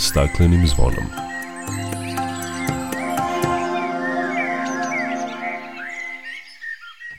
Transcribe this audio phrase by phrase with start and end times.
[0.00, 1.04] staklenim zvonom.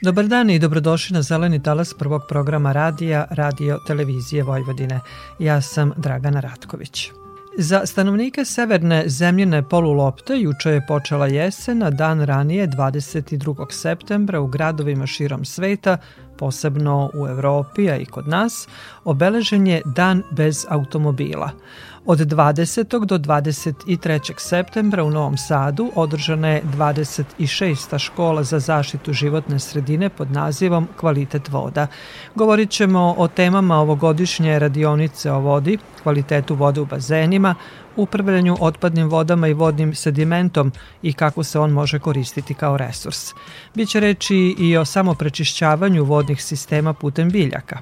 [0.02, 5.00] Dobar dan i dobrodošli na Zeleni talas prvog programa radija Radio Televizije Vojvodine.
[5.38, 7.10] Ja sam Dragana Ratković.
[7.58, 13.72] Za stanovnike severne zemljine polulopte juče je počela jesen, a dan ranije 22.
[13.72, 15.98] septembra u gradovima širom sveta,
[16.42, 18.68] posebno u Evropi, a i kod nas,
[19.04, 21.50] obeležen je Dan bez automobila–
[22.06, 23.04] Od 20.
[23.06, 24.32] do 23.
[24.38, 27.98] septembra u Novom Sadu održana je 26.
[27.98, 31.86] škola za zaštitu životne sredine pod nazivom Kvalitet voda.
[32.34, 37.54] Govorit ćemo o temama ovogodišnje radionice o vodi, kvalitetu vode u bazenima,
[37.96, 43.32] upravljanju otpadnim vodama i vodnim sedimentom i kako se on može koristiti kao resurs.
[43.74, 47.78] Biće reči i o samoprečišćavanju vodnih sistema putem biljaka.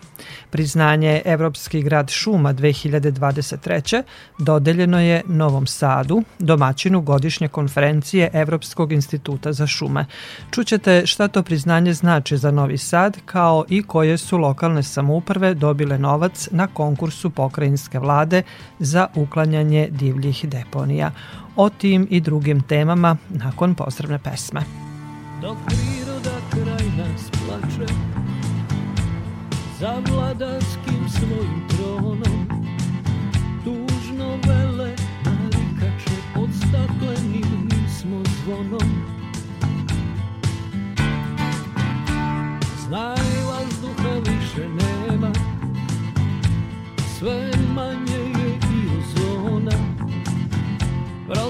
[0.50, 4.02] Priznanje Evropski grad šuma 2023.
[4.38, 10.06] dodeljeno je Novom Sadu, domaćinu godišnje konferencije Evropskog instituta za šume.
[10.50, 15.98] Čućete šta to priznanje znači za Novi Sad, kao i koje su lokalne samouprave dobile
[15.98, 18.42] novac na konkursu pokrajinske vlade
[18.78, 21.10] za uklanjanje divljih deponija.
[21.56, 24.60] O tim i drugim temama nakon pozdravne pesme.
[25.40, 27.92] Dok priroda kraj nas plače
[29.80, 32.48] Za vladarskim svojim tronom
[33.64, 39.04] Tužno vele narikače Pod staklenim smo zvonom
[42.86, 45.32] Znaj vazduha više nema
[47.18, 48.09] Sve manje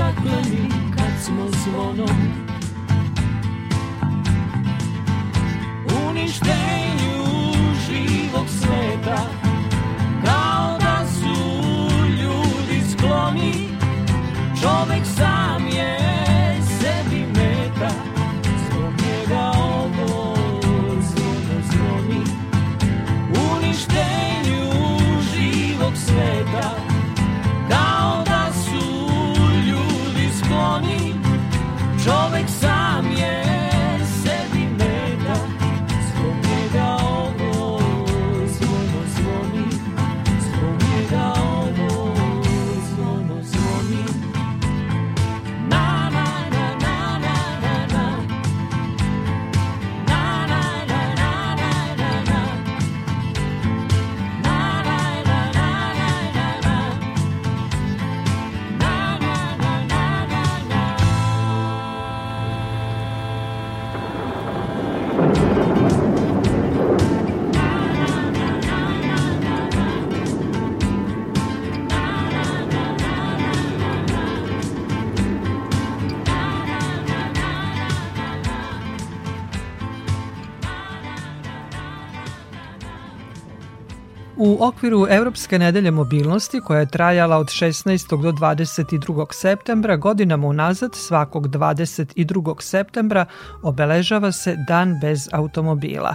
[0.00, 2.16] pod stakleni kad smo zvonom.
[6.08, 6.89] Uništenju
[84.60, 88.22] okviru Evropske nedelje mobilnosti koja je trajala od 16.
[88.22, 89.26] do 22.
[89.32, 92.62] septembra godinama unazad svakog 22.
[92.62, 93.26] septembra
[93.62, 96.14] obeležava se Dan bez automobila.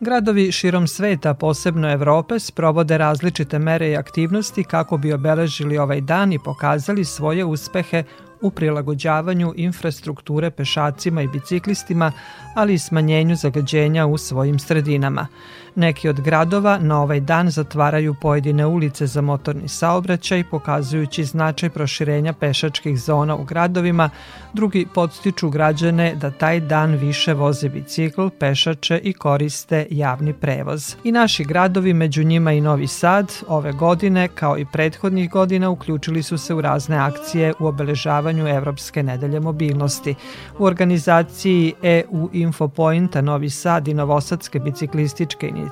[0.00, 6.32] Gradovi širom sveta, posebno Evrope, sprovode različite mere i aktivnosti kako bi obeležili ovaj dan
[6.32, 8.04] i pokazali svoje uspehe
[8.40, 12.12] u prilagođavanju infrastrukture pešacima i biciklistima,
[12.54, 15.26] ali i smanjenju zagađenja u svojim sredinama.
[15.76, 22.32] Neki od gradova na ovaj dan zatvaraju pojedine ulice za motorni saobraćaj, pokazujući značaj proširenja
[22.32, 24.10] pešačkih zona u gradovima,
[24.52, 30.96] drugi podstiču građane da taj dan više voze bicikl, pešače i koriste javni prevoz.
[31.04, 36.22] I naši gradovi, među njima i Novi Sad, ove godine, kao i prethodnih godina, uključili
[36.22, 40.14] su se u razne akcije u obeležavanju Evropske nedelje mobilnosti.
[40.58, 45.65] U organizaciji EU Infopointa Novi Sad i Novosadske biciklističke inicijative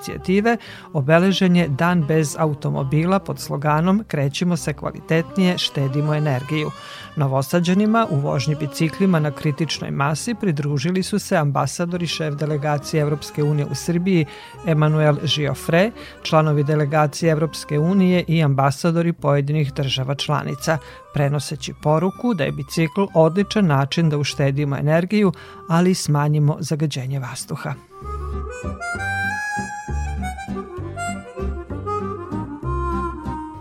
[0.93, 6.71] obeležen je Dan bez automobila pod sloganom Krećimo se kvalitetnije, štedimo energiju.
[7.17, 13.67] Novosađanima u vožnji biciklima na kritičnoj masi pridružili su se ambasadori šef delegacije Evropske unije
[13.71, 14.27] u Srbiji
[14.67, 15.91] Emanuel Giofre,
[16.23, 20.79] članovi delegacije Evropske unije i ambasadori pojedinih država članica,
[21.15, 25.33] prenoseći poruku da je bicikl odličan način da uštedimo energiju,
[25.69, 27.75] ali smanjimo zagađenje vazduha.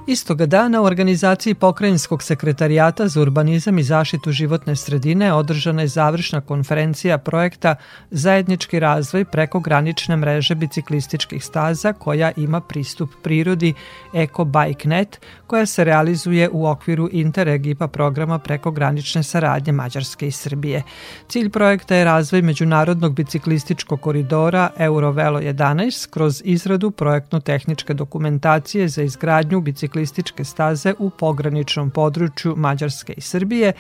[0.07, 6.41] Istoga dana u organizaciji Pokrajinskog sekretarijata za urbanizam i zaštitu životne sredine održana je završna
[6.41, 7.75] konferencija projekta
[8.11, 13.73] Zajednički razvoj preko granične mreže biciklističkih staza koja ima pristup prirodi
[14.13, 15.19] Eco Bike Net
[15.53, 20.83] koja se realizuje u okviru Interreg IPA programa preko granične saradnje Mađarske i Srbije.
[21.27, 29.61] Cilj projekta je razvoj međunarodnog biciklističkog koridora Eurovelo 11 kroz izradu projektno-tehničke dokumentacije za izgradnju
[29.61, 33.73] biciklističke staze u pograničnom području Mađarske i Srbije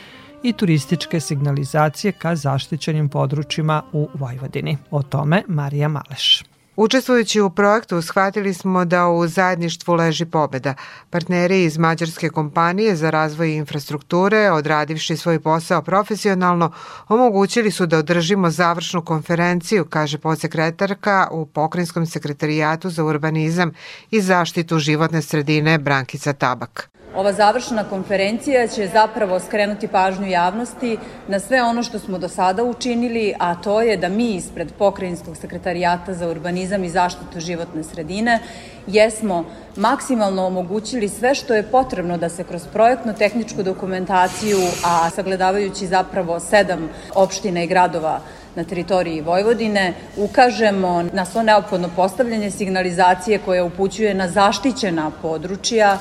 [0.43, 4.77] i turističke signalizacije ka zaštićenim područjima u Vojvodini.
[4.91, 6.52] O tome Marija Maleš.
[6.75, 10.73] Učestvujući u projektu, shvatili smo da u zajedništvu leži pobeda.
[11.09, 16.71] Partneri iz mađarske kompanije za razvoj infrastrukture, odradivši svoj posao profesionalno,
[17.07, 23.71] omogućili su da održimo završnu konferenciju, kaže podsekretarka u Pokrinjskom sekretarijatu za urbanizam
[24.11, 26.89] i zaštitu životne sredine Brankica Tabak.
[27.15, 32.63] Ova završna konferencija će zapravo skrenuti pažnju javnosti na sve ono što smo do sada
[32.63, 38.39] učinili, a to je da mi ispred Pokrajinskog sekretarijata za urbanizam i zaštitu životne sredine
[38.87, 39.45] jesmo
[39.75, 46.89] maksimalno omogućili sve što je potrebno da se kroz projektno-tehničku dokumentaciju, a sagledavajući zapravo sedam
[47.15, 48.21] opština i gradova
[48.55, 55.97] na teritoriji Vojvodine, ukažemo na svo neophodno postavljanje signalizacije koja upućuje na zaštićena područja,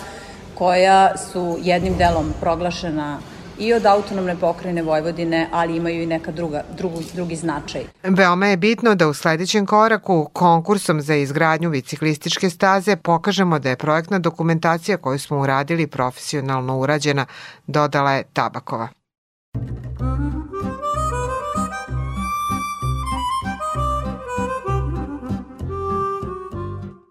[0.54, 3.18] koja su jednim delom proglašena
[3.58, 7.82] i od autonomne pokrajine Vojvodine, ali imaju i neka druga, drugu, drugi značaj.
[8.02, 13.76] Veoma je bitno da u sledećem koraku konkursom za izgradnju biciklističke staze pokažemo da je
[13.76, 17.26] projektna dokumentacija koju smo uradili profesionalno urađena,
[17.66, 18.88] dodala je Tabakova.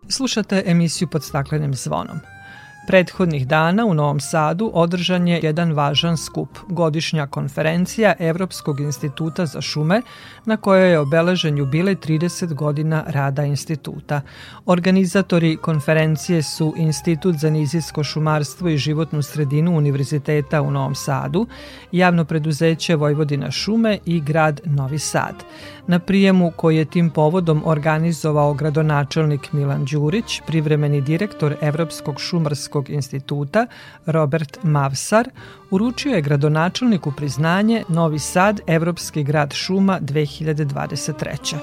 [0.10, 2.20] Slušate emisiju pod staklenim zvonom.
[2.88, 9.62] Prethodnih dana u Novom Sadu održan je jedan važan skup, godišnja konferencija Evropskog instituta za
[9.62, 10.02] šume,
[10.46, 14.22] na kojoj je obeležen jubilej 30 godina rada instituta.
[14.66, 21.48] Organizatori konferencije su Institut za nizijsko šumarstvo i životnu sredinu Univerziteta u Novom Sadu,
[21.92, 25.36] javno preduzeće Vojvodina šume i grad Novi Sad.
[25.92, 33.68] Na prijemu koji je tim povodom organizovao gradonačelnik Milan Đurić, privremeni direktor Evropskog šumarskog instituta
[34.06, 35.30] Robert Mavsar,
[35.72, 41.56] uručio je gradonačelniku priznanje Novi Sad, Evropski grad šuma 2023.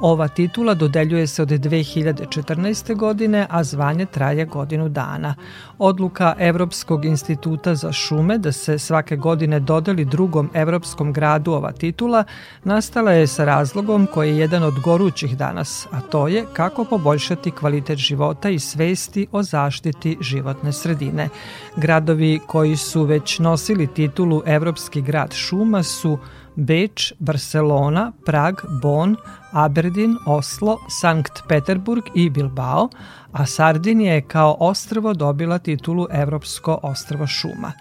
[0.00, 2.96] Ova titula dodeljuje se od 2014.
[2.96, 5.34] godine, a zvanje traje godinu dana.
[5.78, 12.24] Odluka Evropskog instituta za šume da se svake godine dodeli drugom evropskom gradu ova titula
[12.64, 17.50] nastala je sa razlogom koji je jedan od gorućih danas, a to je kako poboljšati
[17.50, 21.28] kvalitet života i svesti o zaštiti životne sredine.
[21.76, 26.18] Gradovi koji su već nosili titulu Evropski grad šuma su
[26.56, 29.16] Beč, Barcelona, Prag, Bonn,
[29.52, 32.88] Aberdeen, Oslo, Sankt Peterburg i Bilbao,
[33.32, 37.72] a Sardinija je kao ostrvo dobila titulu Evropsko ostrvo šuma.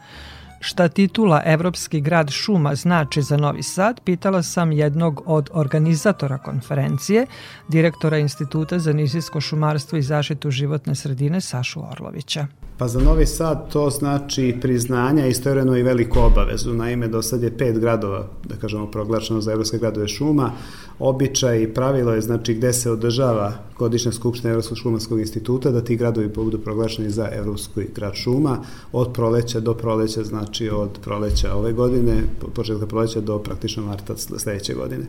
[0.60, 7.25] Šta titula Evropski grad šuma znači za Novi Sad, pitala sam jednog od organizatora konferencije,
[7.67, 12.48] direktora Instituta za nizijsko šumarstvo i zaštitu životne sredine Sašu Orlovića.
[12.77, 16.74] Pa za Novi Sad to znači priznanja, istovremeno i veliku obavezu.
[16.74, 20.51] Naime, do sad je pet gradova, da kažemo, proglašeno za Evropske gradove šuma.
[21.00, 25.96] Običaj i pravilo je, znači, gde se održava godišnja skupština Evropskog šumarskog instituta, da ti
[25.96, 28.58] gradovi budu proglašeni za Evropski grad šuma
[28.91, 34.74] od proleća do proleća, znači od proleća ove godine, početka proleća do praktično marta sledeće
[34.74, 35.05] godine.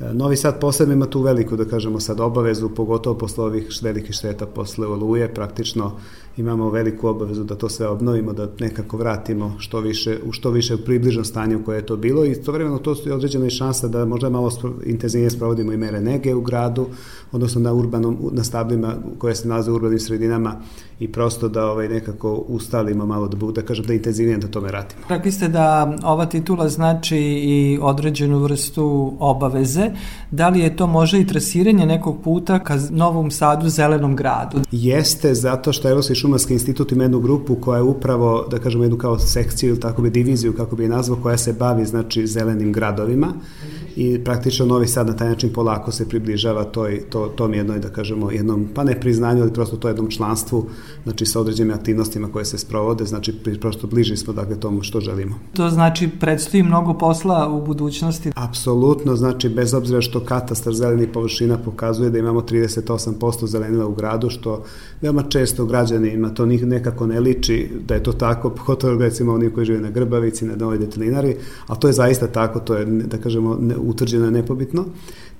[0.00, 4.46] Novi Sad posebno ima tu veliku, da kažemo sad, obavezu, pogotovo posle ovih velikih šteta
[4.46, 5.92] posle oluje, praktično
[6.36, 10.76] imamo veliku obavezu da to sve obnovimo, da nekako vratimo što više, u što više
[10.76, 14.04] približno stanje u koje je to bilo i istovremeno to su određena i šansa da
[14.04, 14.50] možda malo
[14.86, 16.86] intenzivnije sprovodimo i mere nege u gradu,
[17.32, 20.56] odnosno na urbanom, na stablima koje se nalaze u urbanim sredinama
[21.00, 25.02] i prosto da ovaj nekako ustalimo malo da, da kažem da intenzivnije da tome ratimo.
[25.08, 29.90] Rekli ste da ova titula znači i određenu vrstu obaveze.
[30.30, 34.58] Da li je to može i trasiranje nekog puta ka Novom Sadu, zelenom gradu?
[34.70, 38.98] Jeste, zato što Evropski šumarski institut ima jednu grupu koja je upravo, da kažemo, jednu
[38.98, 42.72] kao sekciju ili tako bi diviziju, kako bi je nazvao, koja se bavi, znači, zelenim
[42.72, 43.32] gradovima
[43.96, 47.88] i praktično Novi Sad na taj način polako se približava toj, to, tom jednoj, da
[47.88, 50.66] kažemo, jednom, pa ne priznanju, ali prosto to jednom članstvu,
[51.04, 55.34] znači sa određenim aktivnostima koje se sprovode, znači prosto bliži smo dakle tomu što želimo.
[55.52, 58.32] To znači predstoji mnogo posla u budućnosti?
[58.34, 64.30] Apsolutno, znači bez obzira što katastar zelenih površina pokazuje da imamo 38% zelenila u gradu,
[64.30, 64.64] što
[65.00, 65.64] veoma često
[66.16, 69.90] građanima to nekako ne liči da je to tako, pogotovo recimo oni koji žive na
[69.90, 74.30] Grbavici, na Novoj Detelinari, ali to je zaista tako, to je, da kažemo, utvrđeno je
[74.30, 74.84] nepobitno.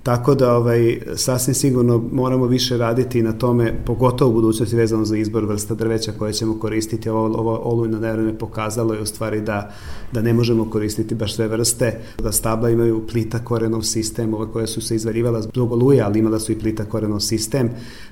[0.07, 5.17] Tako da ovaj, sasvim sigurno moramo više raditi na tome, pogotovo u budućnosti vezano za
[5.17, 7.09] izbor vrsta drveća koje ćemo koristiti.
[7.09, 9.71] Ovo, ovo olujno nevreme pokazalo je u stvari da,
[10.11, 14.67] da ne možemo koristiti baš sve vrste, da stabla imaju plita korenov sistem, ove koje
[14.67, 17.69] su se izvarjivala zbog oluje, ali imala su i plita korenov sistem.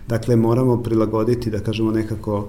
[0.07, 2.47] Dakle, moramo prilagoditi, da kažemo nekako,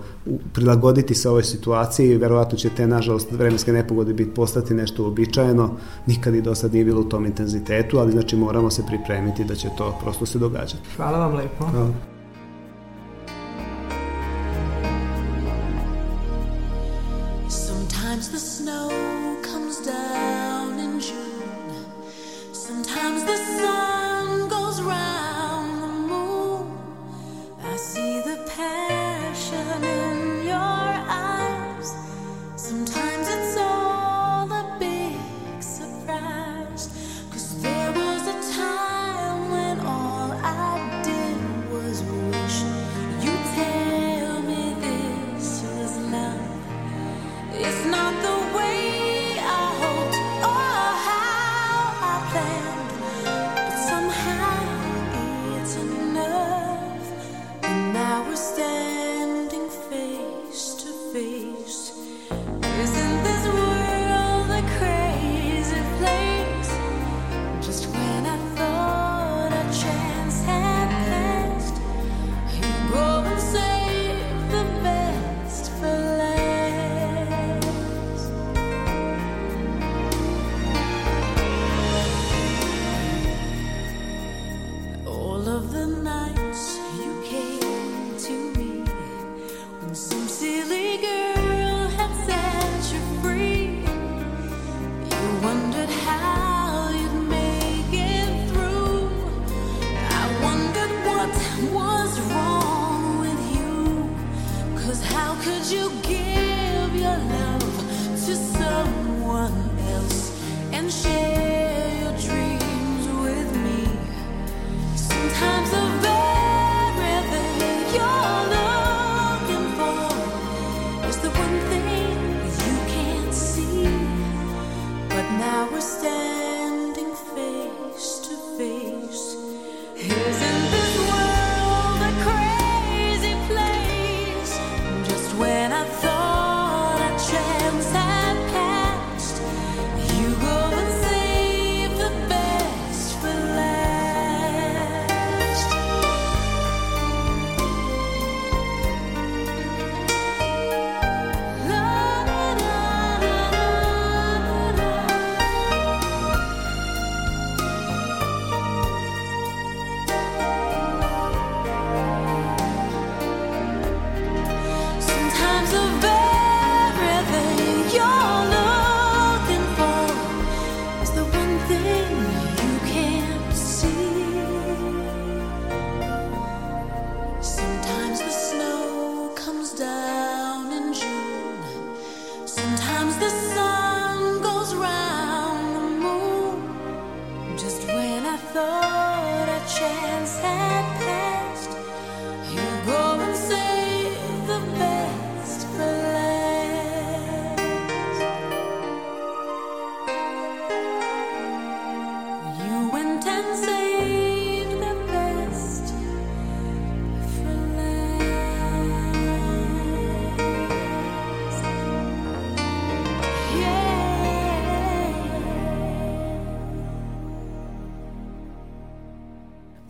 [0.53, 5.71] prilagoditi se ovoj situaciji, verovatno će te, nažalost, vremenske nepogode biti postati nešto uobičajeno,
[6.07, 9.55] nikad i do sad nije bilo u tom intenzitetu, ali znači moramo se pripremiti da
[9.55, 10.89] će to prosto se događati.
[10.97, 11.65] Hvala vam lepo.
[11.65, 12.16] Hvala.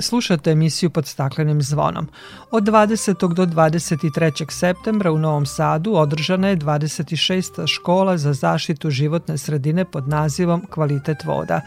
[0.06, 2.08] Slušate emisiju pod staklenim zvonom.
[2.50, 3.34] Od 20.
[3.34, 4.50] do 23.
[4.50, 7.66] septembra u Novom Sadu održana je 26.
[7.66, 11.60] škola za zaštitu životne sredine pod nazivom Kvalitet voda.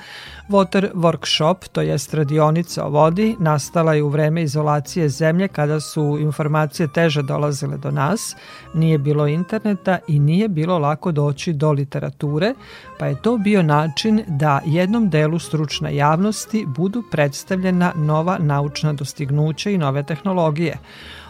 [0.49, 6.17] Water Workshop, to jest radionica o vodi, nastala je u vreme izolacije zemlje kada su
[6.19, 8.35] informacije teže dolazile do nas,
[8.73, 12.53] nije bilo interneta i nije bilo lako doći do literature,
[12.99, 19.69] pa je to bio način da jednom delu stručne javnosti budu predstavljena nova naučna dostignuća
[19.69, 20.77] i nove tehnologije.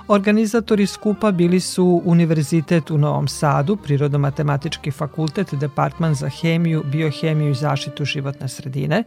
[0.10, 7.56] Organizatori skupa bili su Univerzitet u Novom Sadu, Prirodno-matematički fakultet, Departman za hemiju, biohemiju i
[7.56, 9.04] zaštitu životne sredine,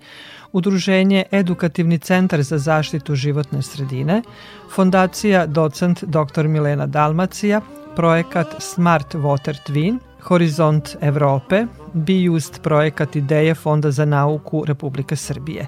[0.53, 4.23] Udruženje Edukativni centar za zaštitu životne sredine,
[4.75, 6.49] Fondacija docent dr.
[6.49, 7.61] Milena Dalmacija,
[7.97, 15.67] projekat Smart Water Twin, Horizont Evrope, Bijust projekat ideje Fonda za nauku Republike Srbije.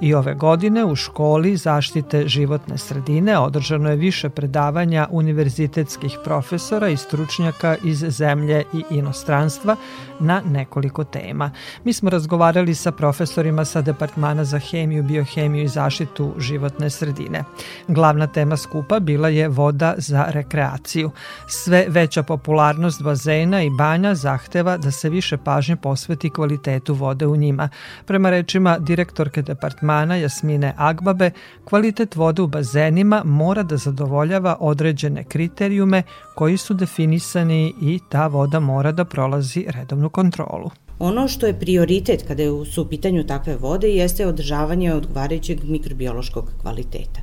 [0.00, 6.96] I ove godine u školi zaštite životne sredine održano je više predavanja univerzitetskih profesora i
[6.96, 9.76] stručnjaka iz zemlje i inostranstva
[10.20, 11.50] na nekoliko tema.
[11.84, 17.44] Mi smo razgovarali sa profesorima sa Departmana za hemiju, biohemiju i zaštitu životne sredine.
[17.88, 21.10] Glavna tema skupa bila je voda za rekreaciju.
[21.46, 27.36] Sve veća popularnost bazena i banja zahteva da se više pažnje posveti kvalitetu vode u
[27.36, 27.68] njima.
[28.06, 31.30] Prema rečima direktorke departmana Jasmine Agbabe,
[31.64, 36.02] kvalitet vode u bazenima mora da zadovoljava određene kriterijume
[36.34, 40.70] koji su definisani i ta voda mora da prolazi redovnu kontrolu.
[40.98, 47.20] Ono što je prioritet kada su u pitanju takve vode jeste održavanje odgovarajućeg mikrobiološkog kvaliteta.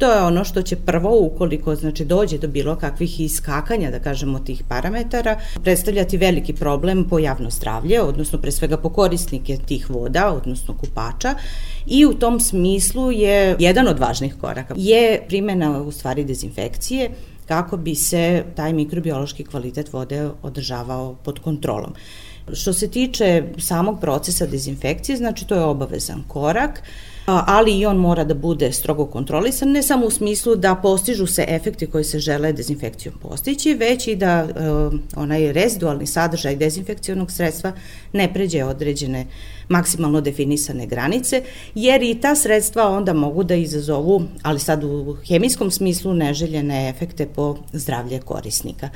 [0.00, 4.38] To je ono što će prvo, ukoliko znači, dođe do bilo kakvih iskakanja, da kažemo,
[4.38, 10.32] tih parametara, predstavljati veliki problem po javno zdravlje, odnosno pre svega po korisnike tih voda,
[10.32, 11.34] odnosno kupača,
[11.86, 14.74] i u tom smislu je jedan od važnih koraka.
[14.76, 17.10] Je primena u stvari dezinfekcije,
[17.46, 21.94] kako bi se taj mikrobiološki kvalitet vode održavao pod kontrolom.
[22.52, 26.82] Što se tiče samog procesa dezinfekcije, znači to je obavezan korak,
[27.46, 31.44] ali i on mora da bude strogo kontrolisan, ne samo u smislu da postižu se
[31.48, 37.72] efekti koji se žele dezinfekcijom postići, već i da uh, onaj rezidualni sadržaj dezinfekcionog sredstva
[38.12, 39.26] ne pređe određene
[39.68, 41.42] maksimalno definisane granice,
[41.74, 47.26] jer i ta sredstva onda mogu da izazovu, ali sad u hemijskom smislu, neželjene efekte
[47.26, 48.88] po zdravlje korisnika.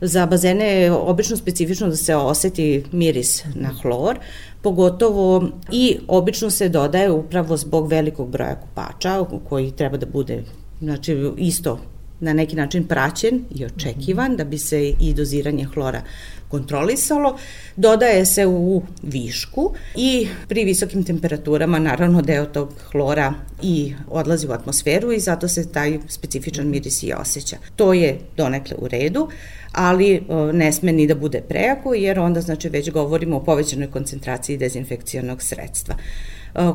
[0.00, 4.18] Za bazene je obično specifično da se oseti miris na hlor,
[4.62, 10.44] pogotovo i obično se dodaje upravo zbog velikog broja kupača koji treba da bude
[10.80, 11.78] znači isto
[12.20, 16.02] na neki način praćen i očekivan da bi se i doziranje hlora
[16.48, 17.38] kontrolisalo,
[17.76, 24.52] dodaje se u višku i pri visokim temperaturama naravno deo tog hlora i odlazi u
[24.52, 27.56] atmosferu i zato se taj specifičan miris i osjeća.
[27.76, 29.28] To je donekle u redu,
[29.72, 34.56] ali ne sme ni da bude prejako jer onda znači već govorimo o povećanoj koncentraciji
[34.56, 35.96] dezinfekcionog sredstva.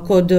[0.07, 0.31] Kod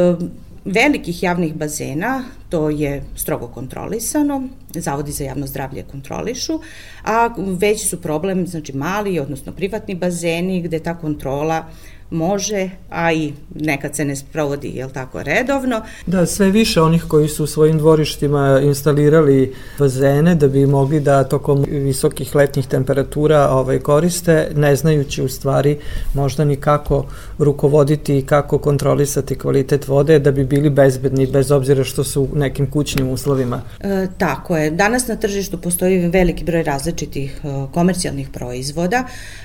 [0.65, 6.61] velikih javnih bazena, to je strogo kontrolisano, zavodi za javno zdravlje kontrolišu,
[7.05, 11.65] a veći su problem, znači mali, odnosno privatni bazeni, gde ta kontrola
[12.13, 15.83] može, a i nekad se ne sprovodi, jel tako, redovno.
[16.07, 21.25] Da, sve više onih koji su u svojim dvorištima instalirali bazene da bi mogli da
[21.25, 25.79] tokom visokih letnjih temperatura ovaj, koriste, ne znajući u stvari
[26.15, 27.05] možda ni kako
[27.39, 32.71] rukovoditi i kako kontrolisati kvalitet vode da bi bili bezbedni bez obzira što su nekim
[32.71, 33.63] kućnim uslovima.
[33.81, 34.71] E, tako je.
[34.71, 39.05] Danas na tržištu postoji veliki broj različitih e, komercijalnih proizvoda,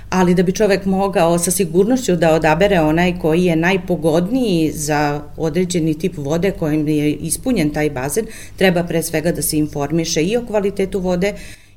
[0.10, 6.00] ali da bi čovek mogao sa sigurnošću da odabere onaj koji je najpogodniji za određeni
[6.00, 10.46] tip vode kojim je ispunjen taj bazen, treba pre svega da se informiše i o
[10.46, 11.34] kvalitetu vode,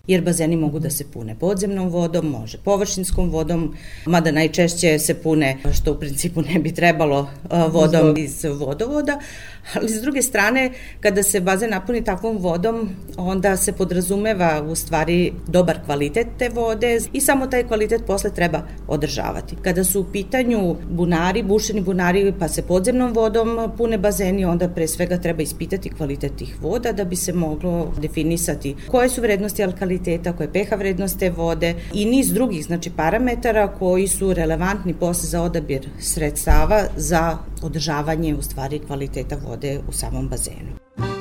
[0.06, 3.74] jer bazeni mogu da se pune podzemnom vodom, može površinskom vodom,
[4.06, 7.28] mada najčešće se pune, što u principu ne bi trebalo,
[7.68, 9.20] vodom iz vodovoda,
[9.74, 15.32] ali s druge strane, kada se bazen napuni takvom vodom, onda se podrazumeva u stvari
[15.46, 19.56] dobar kvalitet te vode i samo taj kvalitet posle treba održavati.
[19.62, 24.88] Kada su u pitanju bunari, bušeni bunari, pa se podzemnom vodom pune bazeni, onda pre
[24.88, 30.32] svega treba ispitati kvalitet tih voda da bi se moglo definisati koje su vrednosti alkaliteta,
[30.32, 35.28] koje je pH vrednost te vode i niz drugih znači parametara koji su relevantni posle
[35.28, 41.19] za odabir sredstava za održavanje u stvari kvaliteta vode vode u samom bazenu.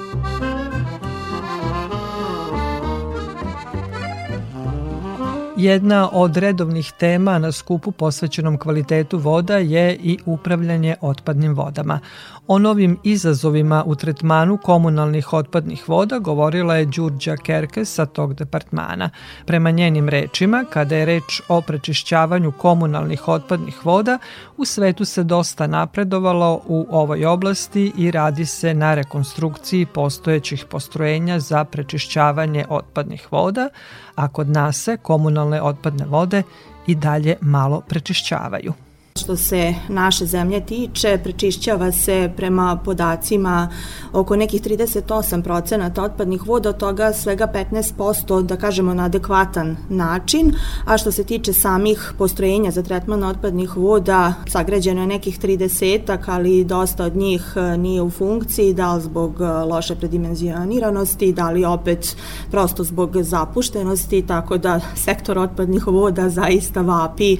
[5.60, 12.00] Jedna od redovnih tema na skupu posvećenom kvalitetu voda je i upravljanje otpadnim vodama.
[12.48, 19.10] O novim izazovima u tretmanu komunalnih otpadnih voda govorila je Đurđa Kerke sa tog departmana.
[19.46, 24.18] Prema njenim rečima, kada je reč o prečišćavanju komunalnih otpadnih voda,
[24.58, 31.40] u svetu se dosta napredovalo u ovoj oblasti i radi se na rekonstrukciji postojećih postrojenja
[31.40, 33.70] za prečišćavanje otpadnih voda,
[34.16, 36.44] a kod nas se komunalne otpadne vode
[36.88, 38.74] i dalje malo prečišćavaju.
[39.16, 43.70] Što se naše zemlje tiče, prečišćava se prema podacima
[44.14, 50.54] oko nekih 38% otpadnih voda, od toga svega 15% da kažemo na adekvatan način,
[50.86, 56.64] a što se tiče samih postrojenja za tretman otpadnih voda, sagrađeno je nekih 30 ali
[56.64, 61.66] dosta od njih e, nije u funkciji, da li zbog e, loše predimenzioniranosti, da li
[61.66, 62.16] opet
[62.52, 67.38] prosto zbog zapuštenosti, tako da sektor otpadnih voda zaista vapi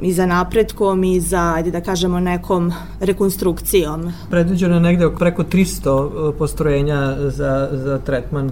[0.00, 4.12] i za napretkom i za, ajde da kažemo, nekom rekonstrukcijom.
[4.30, 8.50] Predviđeno je negde preko 300 e, postrojenja za, za tretman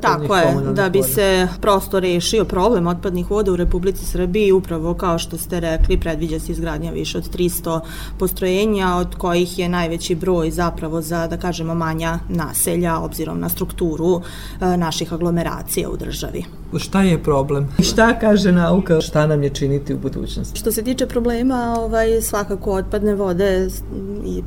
[0.00, 5.18] tako je, da bi se prosto rešio problem otpadnih voda u Republici Srbiji, upravo kao
[5.18, 7.80] što ste rekli, predviđa se izgradnja više od 300
[8.18, 14.20] postrojenja, od kojih je najveći broj zapravo za, da kažemo, manja naselja, obzirom na strukturu
[14.60, 16.44] e, naših aglomeracija u državi.
[16.78, 17.68] Šta je problem?
[17.82, 19.00] Šta kaže nauka?
[19.00, 20.58] Šta nam je činiti u budućnosti?
[20.58, 23.68] Što se tiče problema, ovaj, svakako otpadne vode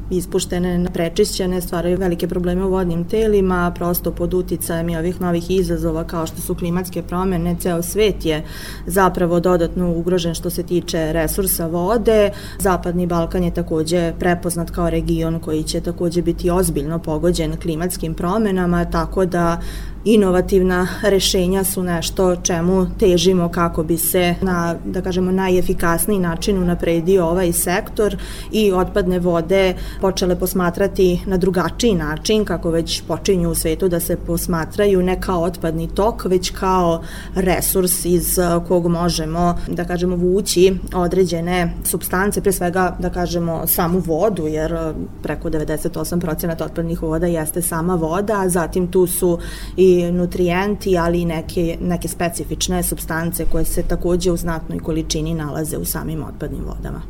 [0.09, 6.03] ispuštene, prečišćene, stvaraju velike probleme u vodnim telima, prosto pod uticajem i ovih novih izazova
[6.03, 8.43] kao što su klimatske promene, ceo svet je
[8.85, 12.31] zapravo dodatno ugrožen što se tiče resursa vode.
[12.59, 18.85] Zapadni Balkan je takođe prepoznat kao region koji će takođe biti ozbiljno pogođen klimatskim promenama,
[18.85, 19.61] tako da
[20.05, 27.25] inovativna rešenja su nešto čemu težimo kako bi se na, da kažemo, najefikasniji način unapredio
[27.25, 28.17] ovaj sektor
[28.51, 34.17] i otpadne vode počele posmatrati na drugačiji način, kako već počinju u svetu da se
[34.17, 37.03] posmatraju ne kao otpadni tok, već kao
[37.35, 38.37] resurs iz
[38.67, 45.49] kog možemo, da kažemo, vući određene substance, pre svega, da kažemo, samu vodu, jer preko
[45.49, 49.39] 98% otpadnih voda jeste sama voda, a zatim tu su
[49.77, 55.77] i nutrijenti, ali i neke, neke specifične substance koje se takođe u znatnoj količini nalaze
[55.77, 57.01] u samim otpadnim vodama.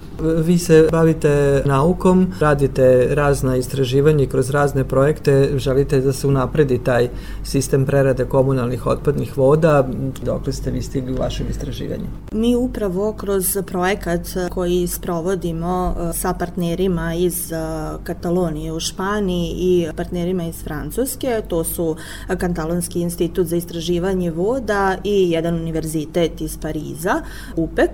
[0.44, 7.10] Vi se bavite naukom, radite razna istraživanja kroz razne projekte, želite da se unapredi taj
[7.44, 9.88] sistem prerade komunalnih otpadnih voda,
[10.24, 12.06] dok ste vi stigli u vašem istraživanju?
[12.32, 17.56] Mi upravo kroz projekat koji sprovodimo e, sa partnerima iz e,
[18.04, 21.96] Katalonije u Španiji i partnerima iz Francuske, to su
[22.28, 27.22] Katalonije Katalonski institut za istraživanje voda i jedan univerzitet iz Pariza,
[27.56, 27.90] UPEC.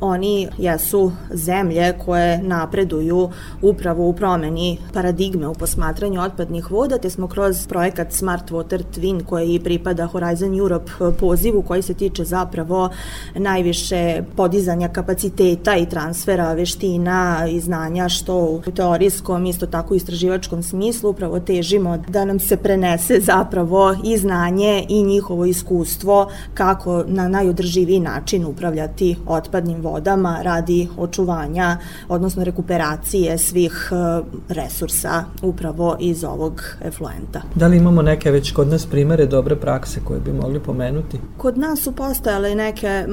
[0.00, 3.30] Oni jesu zemlje koje napreduju
[3.62, 9.24] upravo u promeni paradigme u posmatranju otpadnih voda, te smo kroz projekat Smart Water Twin
[9.24, 12.90] koji pripada Horizon Europe pozivu koji se tiče zapravo
[13.34, 21.10] najviše podizanja kapaciteta i transfera veština i znanja što u teorijskom, isto tako istraživačkom smislu
[21.10, 28.00] upravo težimo da nam se prenese zapravo i znanje i njihovo iskustvo kako na najodrživiji
[28.00, 37.42] način upravljati otpadnim vodama radi očuvanja, odnosno rekuperacije svih e, resursa upravo iz ovog efluenta.
[37.54, 41.20] Da li imamo neke već kod nas primere dobre prakse koje bi mogli pomenuti?
[41.36, 43.06] Kod nas su postojale neke,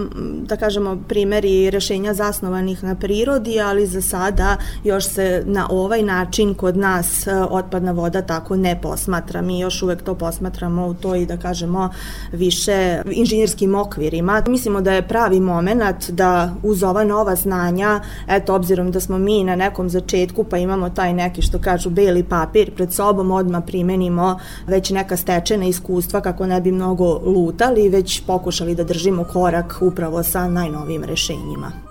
[0.47, 6.53] da kažemo, primeri rešenja zasnovanih na prirodi, ali za sada još se na ovaj način
[6.53, 9.41] kod nas e, otpadna voda tako ne posmatra.
[9.41, 11.89] Mi još uvek to posmatramo u toj, da kažemo,
[12.31, 14.43] više inženjerskim okvirima.
[14.47, 19.43] Mislimo da je pravi moment da uz ova nova znanja, eto, obzirom da smo mi
[19.43, 24.39] na nekom začetku, pa imamo taj neki, što kažu, beli papir pred sobom, odmah primenimo
[24.67, 30.23] već neka stečena iskustva kako ne bi mnogo lutali, već pokušali da držimo korak upravo
[30.23, 31.82] sa najnovim rešenjima.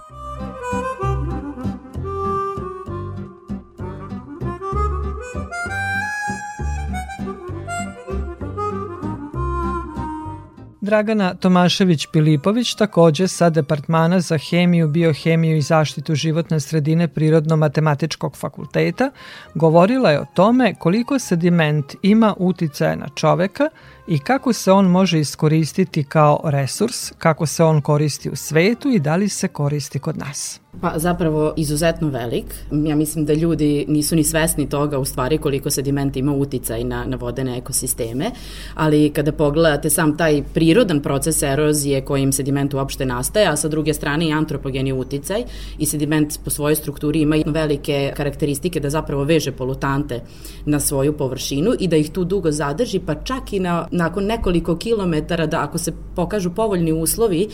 [10.82, 19.10] Dragana Tomašević-Pilipović, takođe sa Departmana za hemiju, biohemiju i zaštitu životne sredine Prirodno-matematičkog fakulteta,
[19.54, 23.68] govorila je o tome koliko sediment ima uticaja na čoveka
[24.06, 28.98] i kako se on može iskoristiti kao resurs, kako se on koristi u svetu i
[28.98, 30.61] da li se koristi kod nas.
[30.80, 32.44] Pa zapravo izuzetno velik.
[32.84, 37.04] Ja mislim da ljudi nisu ni svesni toga u stvari koliko sediment ima uticaj na,
[37.04, 38.30] na vodene ekosisteme,
[38.74, 43.94] ali kada pogledate sam taj prirodan proces erozije kojim sediment uopšte nastaje, a sa druge
[43.94, 45.44] strane i antropogeni uticaj
[45.78, 50.20] i sediment po svojoj strukturi ima velike karakteristike da zapravo veže polutante
[50.66, 54.76] na svoju površinu i da ih tu dugo zadrži, pa čak i na, nakon nekoliko
[54.76, 57.48] kilometara da ako se pokažu povoljni uslovi,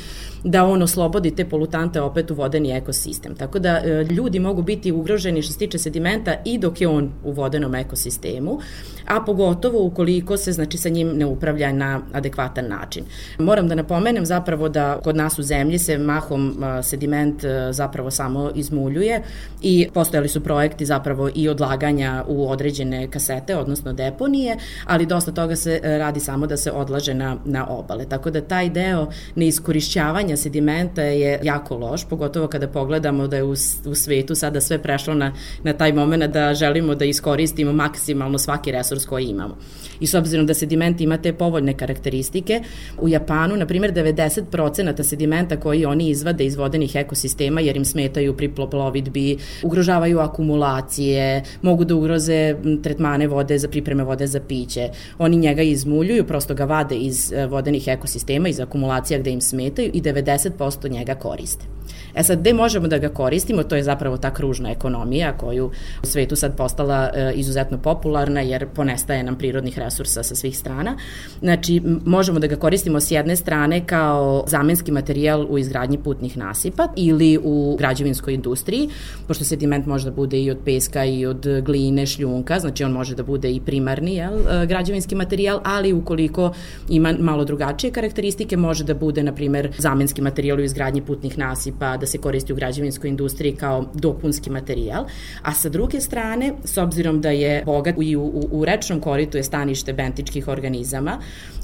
[0.45, 3.08] da on oslobodi te polutante opet u vodeni ekosistem.
[3.39, 7.11] Tako da e, ljudi mogu biti ugroženi što se tiče sedimenta i dok je on
[7.25, 8.59] u vodenom ekosistemu,
[9.07, 13.05] a pogotovo ukoliko se znači sa njim ne upravlja na adekvatan način.
[13.39, 18.51] Moram da napomenem zapravo da kod nas u zemlji se mahom sediment e, zapravo samo
[18.55, 19.23] izmuljuje
[19.63, 25.57] i postojali su projekti zapravo i odlaganja u određene kasete, odnosno deponije, ali dosta toga
[25.57, 28.05] se e, radi samo da se odlaže na, na obale.
[28.05, 33.53] Tako da taj deo neiskorišćavanja sedimenta je jako loš, pogotovo kada pogledamo da je u,
[33.87, 35.33] u svetu sada sve prešlo na,
[35.63, 39.57] na taj moment da želimo da iskoristimo maksimalno svaki resurs koji imamo.
[40.01, 42.61] I s obzirom da sediment ima te povoljne karakteristike,
[43.01, 48.37] u Japanu, na primjer, 90% sedimenta koji oni izvade iz vodenih ekosistema, jer im smetaju
[48.37, 54.89] pri plovidbi, ugrožavaju akumulacije, mogu da ugroze tretmane vode za pripreme vode za piće.
[55.19, 59.91] Oni njega izmuljuju, prosto ga vade iz e, vodenih ekosistema, iz akumulacija gde im smetaju
[59.95, 61.78] i 90% njega koriste.
[62.19, 65.71] E sad, gde možemo da ga koristimo, to je zapravo ta kružna ekonomija koju
[66.03, 70.97] u svetu sad postala e, izuzetno popularna jer ponestaje nam prirodnih resursa sa svih strana.
[71.41, 76.89] Znači, možemo da ga koristimo s jedne strane kao zamenski materijal u izgradnji putnih nasipa
[76.97, 78.89] ili u građevinskoj industriji,
[79.27, 83.15] pošto sediment može da bude i od peska i od gline, šljunka, znači on može
[83.15, 86.53] da bude i primarni jel, e, građevinski materijal, ali ukoliko
[86.89, 91.97] ima malo drugačije karakteristike, može da bude, na primer, zamenski materijal u izgradnji putnih nasipa,
[91.97, 95.07] da se koristi u građevinskoj industriji kao dopunski materijal,
[95.43, 99.37] a sa druge strane, s obzirom da je bogat i u, u, u rečnom koritu
[99.37, 101.19] je stanište bentičkih organizama,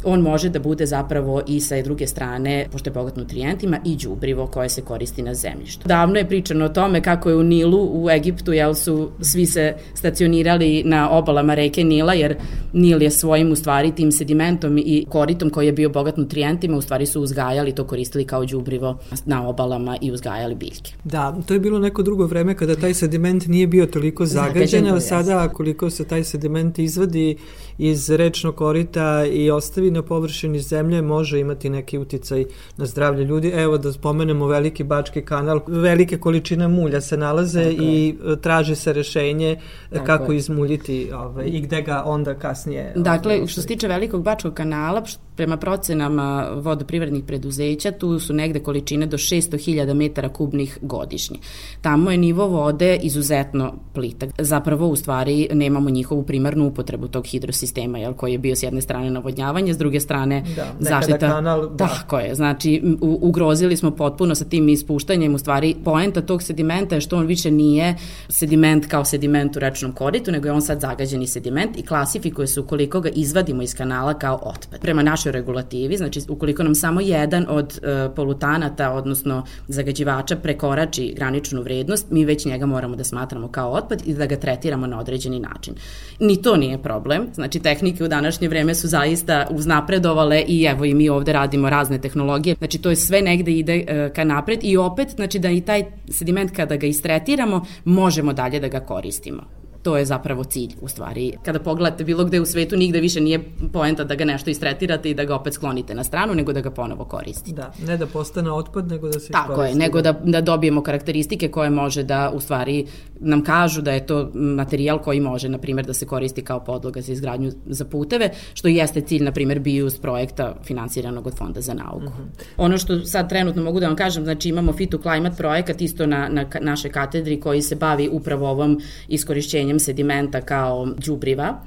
[0.05, 4.47] on može da bude zapravo i sa druge strane, pošto je bogat nutrijentima, i đubrivo
[4.47, 5.89] koje se koristi na zemljištu.
[5.89, 9.75] Davno je pričano o tome kako je u Nilu, u Egiptu, jel su svi se
[9.95, 12.37] stacionirali na obalama reke Nila, jer
[12.73, 16.83] Nil je svojim u stvari tim sedimentom i koritom koji je bio bogat nutrijentima, u
[16.83, 20.93] stvari su uzgajali, to koristili kao đubrivo na obalama i uzgajali biljke.
[21.05, 25.01] Da, to je bilo neko drugo vreme kada taj sediment nije bio toliko zagađen, a
[25.01, 27.37] sada koliko se taj sediment izvadi
[27.79, 32.45] iz rečnog korita i ostavi na površini zemlje može imati neki uticaj
[32.77, 33.49] na zdravlje ljudi.
[33.49, 38.41] Evo da spomenemo veliki bački kanal, velike količine mulja se nalaze Tako i je.
[38.41, 39.57] traži se rešenje
[39.91, 40.39] Tako kako je.
[40.39, 42.93] izmuljiti ovaj, i gde ga onda kasnije...
[42.97, 45.03] Dakle, ovaj, što se tiče velikog bačkog kanala,
[45.37, 51.39] prema procenama vodoprivrednih preduzeća, tu su negde količine do 600.000 metara kubnih godišnje.
[51.81, 54.31] Tamo je nivo vode izuzetno plitak.
[54.39, 58.81] Zapravo, u stvari, nemamo njihovu primarnu upotrebu tog hidrosistema, jel, koji je bio s jedne
[58.81, 61.29] strane navodnjavanje, s druge strane da, zaštita.
[61.29, 61.87] Kanal, da.
[61.87, 66.95] Tako je, znači u, ugrozili smo potpuno sa tim ispuštanjem, u stvari poenta tog sedimenta
[66.95, 67.97] je što on više nije
[68.29, 72.61] sediment kao sediment u rečnom koritu, nego je on sad zagađeni sediment i klasifikuje se
[72.61, 74.81] ukoliko ga izvadimo iz kanala kao otpad.
[74.81, 81.63] Prema našoj regulativi, znači ukoliko nam samo jedan od uh, polutanata, odnosno zagađivača prekorači graničnu
[81.63, 85.41] vrednost, mi već njega moramo da smatramo kao otpad i da ga tretiramo na određeni
[85.41, 85.75] način.
[86.21, 90.95] Ni to nije problem, znači tehnike u današnje vreme su zaista uznapredovale i evo i
[90.95, 94.77] mi ovde radimo razne tehnologije, znači to je sve negde ide uh, ka napred i
[94.77, 99.97] opet, znači da i taj sediment kada ga istretiramo, možemo dalje da ga koristimo to
[99.97, 101.33] je zapravo cilj u stvari.
[101.45, 103.41] Kada pogledate bilo gde u svetu, nigde više nije
[103.73, 106.71] poenta da ga nešto istretirate i da ga opet sklonite na stranu, nego da ga
[106.71, 107.57] ponovo koristite.
[107.57, 111.49] Da, ne da postane otpad, nego da se Tako je, nego da, da dobijemo karakteristike
[111.49, 112.87] koje može da u stvari
[113.21, 117.01] nam kažu da je to materijal koji može, na primjer, da se koristi kao podloga
[117.01, 121.75] za izgradnju za puteve, što jeste cilj, na primjer, BIUS projekta finansiranog od Fonda za
[121.75, 122.05] nauku.
[122.05, 122.23] Mhm.
[122.23, 122.45] -huh.
[122.57, 126.07] Ono što sad trenutno mogu da vam kažem, znači imamo Fit to Climate projekat isto
[126.07, 131.61] na, na našoj katedri koji se bavi upravo ovom iskorišćenjem sedimenta kao đubriva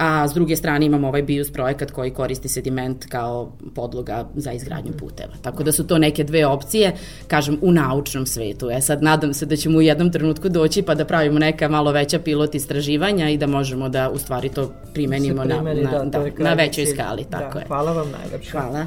[0.00, 4.92] a s druge strane imamo ovaj BIUS projekat koji koristi sediment kao podloga za izgradnju
[4.92, 5.32] puteva.
[5.42, 6.92] Tako da su to neke dve opcije,
[7.28, 8.70] kažem, u naučnom svetu.
[8.70, 11.92] E sad, nadam se da ćemo u jednom trenutku doći pa da pravimo neka malo
[11.92, 16.20] veća pilot istraživanja i da možemo da u stvari to primenimo primeni, na, na, da,
[16.20, 17.24] da, na većoj skali.
[17.30, 17.66] Tako da, je.
[17.66, 18.50] Hvala vam najlepše.
[18.50, 18.86] Hvala.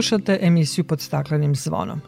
[0.00, 2.00] Slušate emisiju pod staklenim zvonom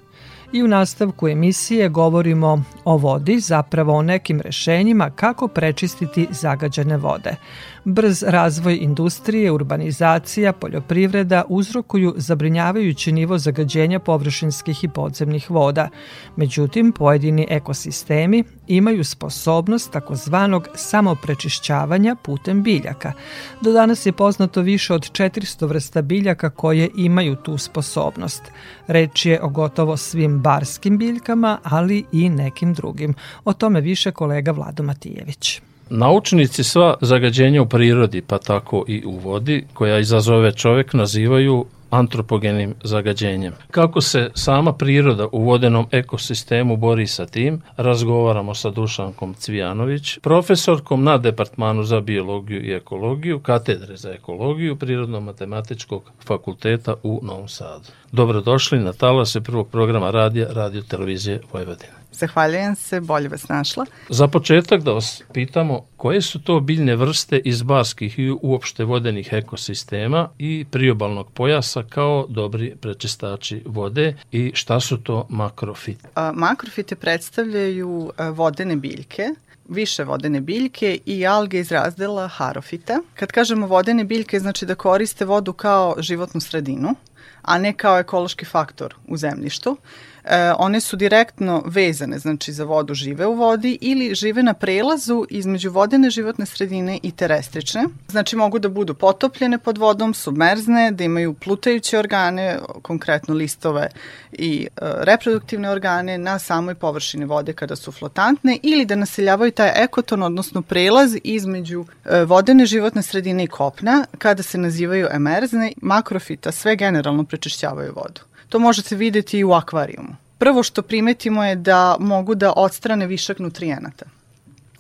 [0.53, 7.37] i u nastavku emisije govorimo o vodi, zapravo o nekim rešenjima kako prečistiti zagađene vode.
[7.85, 15.89] Brz razvoj industrije, urbanizacija, poljoprivreda uzrokuju zabrinjavajući nivo zagađenja površinskih i podzemnih voda.
[16.37, 18.45] Međutim, pojedini ekosistemi
[18.77, 23.13] imaju sposobnost takozvanog samoprečišćavanja putem biljaka.
[23.61, 28.43] Do danas je poznato više od 400 vrsta biljaka koje imaju tu sposobnost.
[28.87, 33.15] Reč je o gotovo svim barskim biljkama, ali i nekim drugim.
[33.45, 35.61] O tome više kolega Vlado Matijević.
[35.91, 42.75] Naučnici sva zagađenja u prirodi, pa tako i u vodi, koja izazove čovek, nazivaju antropogenim
[42.85, 43.53] zagađenjem.
[43.71, 51.05] Kako se sama priroda u vodenom ekosistemu bori sa tim, razgovaramo sa Dušankom Cvijanović, profesorkom
[51.05, 57.89] na Departmanu za biologiju i ekologiju, katedre za ekologiju Prirodno-matematičkog fakulteta u Novom Sadu.
[58.13, 62.02] Dobrodošli na talase prvog programa radija Radio Televizije Vojvodine.
[62.13, 63.87] Zahvaljujem se, bolje vas našla.
[64.09, 69.33] Za početak da vas pitamo koje su to biljne vrste iz barskih i uopšte vodenih
[69.33, 76.09] ekosistema i priobalnog pojasa kao dobri prečistači vode i šta su to makrofite?
[76.15, 79.29] A, makrofite predstavljaju vodene biljke
[79.69, 83.01] više vodene biljke i alge iz razdela harofita.
[83.15, 86.95] Kad kažemo vodene biljke, znači da koriste vodu kao životnu sredinu,
[87.43, 89.77] a ne kao ekološki faktor u zemljištu
[90.25, 95.27] e, one su direktno vezane, znači za vodu žive u vodi ili žive na prelazu
[95.31, 97.85] između vodene životne sredine i terestrične.
[98.09, 103.89] Znači mogu da budu potopljene pod vodom, submerzne, da imaju plutajuće organe, konkretno listove
[104.33, 109.73] i e, reproduktivne organe na samoj površini vode kada su flotantne ili da naseljavaju taj
[109.75, 116.53] ekoton, odnosno prelaz između e, vodene životne sredine i kopna kada se nazivaju emerzne, makrofita
[116.53, 118.32] sve generalno prečišćavaju vodu.
[118.53, 120.17] To možete videti i u akvarijumu.
[120.39, 124.05] Prvo što primetimo je da mogu da odstrane višak nutrijenata.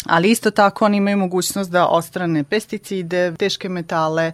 [0.06, 4.32] Ali isto tako oni imaju mogućnost da ostrane pesticide, teške metale,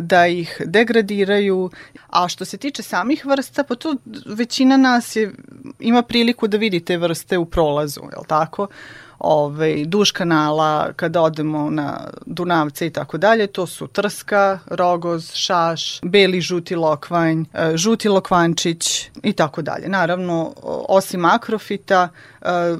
[0.00, 1.70] da ih degradiraju.
[2.08, 5.32] A što se tiče samih vrsta, pa tu većina nas je,
[5.78, 8.66] ima priliku da vidi te vrste u prolazu, je li tako?
[9.20, 16.00] Ovaj, duž kanala, kada odemo na Dunavce i tako dalje, to su trska, rogoz, šaš,
[16.02, 19.88] beli žuti lokvanj, e, žuti lokvančić i tako dalje.
[19.88, 20.52] Naravno,
[20.88, 22.08] osim akrofita,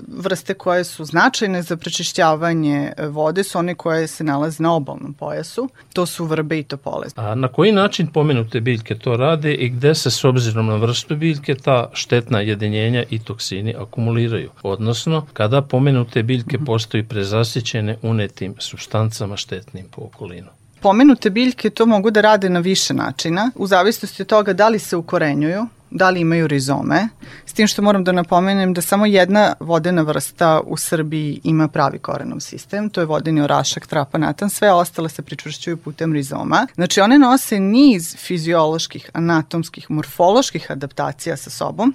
[0.08, 5.68] vrste koje su značajne za prečišćavanje vode su one koje se nalaze na obalnom pojasu.
[5.92, 7.06] To su vrbe i topole.
[7.16, 11.16] A na koji način pomenute biljke to rade i gde se s obzirom na vrstu
[11.16, 14.50] biljke ta štetna jedinjenja i toksini akumuliraju?
[14.62, 20.48] Odnosno, kada pomenute biljke postaju prezasićene unetim substancama štetnim po okolinu.
[20.80, 24.78] Pomenute biljke to mogu da rade na više načina, u zavisnosti od toga da li
[24.78, 27.08] se ukorenjuju, da li imaju rizome,
[27.46, 31.98] s tim što moram da napomenem da samo jedna vodena vrsta u Srbiji ima pravi
[31.98, 36.66] korenov sistem, to je vodeni orašak trapanatan, sve ostale se pričvršćuju putem rizoma.
[36.74, 41.94] Znači one nose niz fizioloških, anatomskih, morfoloških adaptacija sa sobom,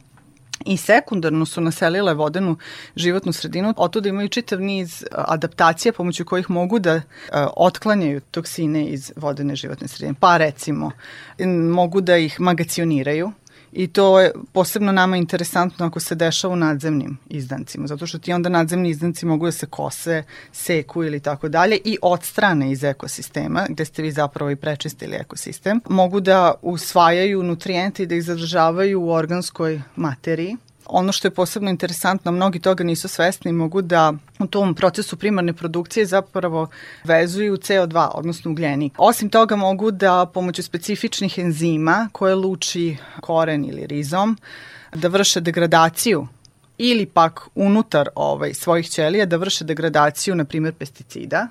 [0.65, 2.57] i sekundarno su naselile vodenu
[2.95, 7.01] životnu sredinu, otuda imaju čitav niz adaptacija pomoću kojih mogu da
[7.55, 10.15] otklanjaju toksine iz vodene životne sredine.
[10.19, 10.91] Pa recimo,
[11.71, 13.31] mogu da ih magacioniraju,
[13.75, 18.33] i to je posebno nama interesantno ako se dešava u nadzemnim izdancima, zato što ti
[18.33, 23.65] onda nadzemni izdanci mogu da se kose, seku ili tako dalje i odstrane iz ekosistema,
[23.69, 25.81] gde ste vi zapravo i prečistili ekosistem.
[25.89, 31.69] Mogu da usvajaju nutrijente i da ih zadržavaju u organskoj materiji Ono što je posebno
[31.69, 36.67] interesantno, mnogi toga nisu svesni, mogu da u tom procesu primarne produkcije zapravo
[37.03, 38.93] vezuju CO2, odnosno ugljenik.
[38.97, 44.37] Osim toga mogu da pomoću specifičnih enzima koje luči koren ili rizom,
[44.93, 46.27] da vrše degradaciju
[46.77, 51.47] ili pak unutar ovaj, svojih ćelija da vrše degradaciju, na primjer, pesticida.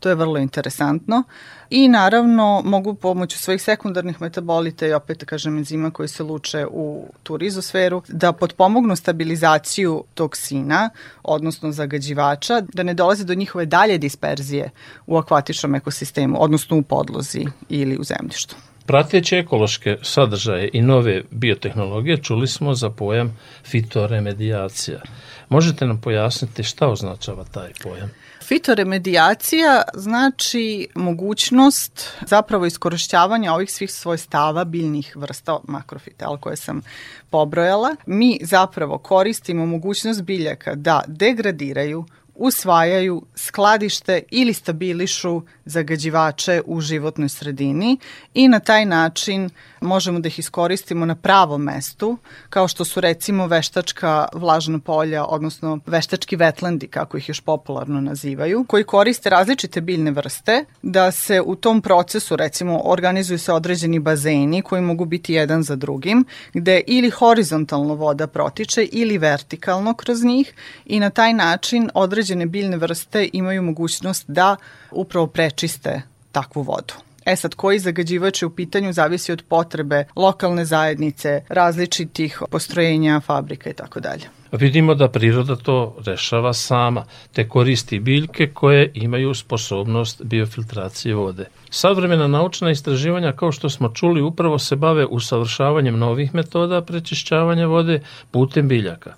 [0.00, 1.22] To je vrlo interesantno.
[1.70, 6.66] I naravno mogu pomoću svojih sekundarnih metabolita i opet da kažem enzima koji se luče
[6.70, 10.90] u tu rizosferu da potpomognu stabilizaciju toksina,
[11.22, 14.70] odnosno zagađivača, da ne dolaze do njihove dalje disperzije
[15.06, 18.56] u akvatičnom ekosistemu, odnosno u podlozi ili u zemljištu.
[18.86, 25.00] Prateći ekološke sadržaje i nove biotehnologije čuli smo za pojam fitoremedijacija.
[25.48, 28.10] Možete nam pojasniti šta označava taj pojam?
[28.48, 36.82] Fitoremedijacija znači mogućnost zapravo iskorišćavanja ovih svih svojstava biljnih vrsta makrofita, koje sam
[37.30, 37.96] pobrojala.
[38.06, 42.04] Mi zapravo koristimo mogućnost biljaka da degradiraju,
[42.38, 47.98] usvajaju, skladište ili stabilišu zagađivače u životnoj sredini
[48.34, 52.18] i na taj način možemo da ih iskoristimo na pravom mestu,
[52.50, 58.64] kao što su recimo veštačka vlažna polja, odnosno veštački vetlandi, kako ih još popularno nazivaju,
[58.68, 64.62] koji koriste različite biljne vrste, da se u tom procesu recimo organizuju se određeni bazeni
[64.62, 66.24] koji mogu biti jedan za drugim,
[66.54, 70.52] gde ili horizontalno voda protiče ili vertikalno kroz njih
[70.86, 71.90] i na taj način
[72.28, 74.56] određene biljne vrste imaju mogućnost da
[74.90, 76.02] upravo prečiste
[76.32, 76.94] takvu vodu.
[77.24, 83.70] E sad, koji zagađivač je u pitanju zavisi od potrebe lokalne zajednice, različitih postrojenja, fabrika
[83.70, 84.28] i tako dalje.
[84.52, 91.46] Vidimo da priroda to rešava sama, te koristi biljke koje imaju sposobnost biofiltracije vode.
[91.70, 98.00] Savremena naučna istraživanja, kao što smo čuli, upravo se bave usavršavanjem novih metoda prečišćavanja vode
[98.30, 99.14] putem biljaka.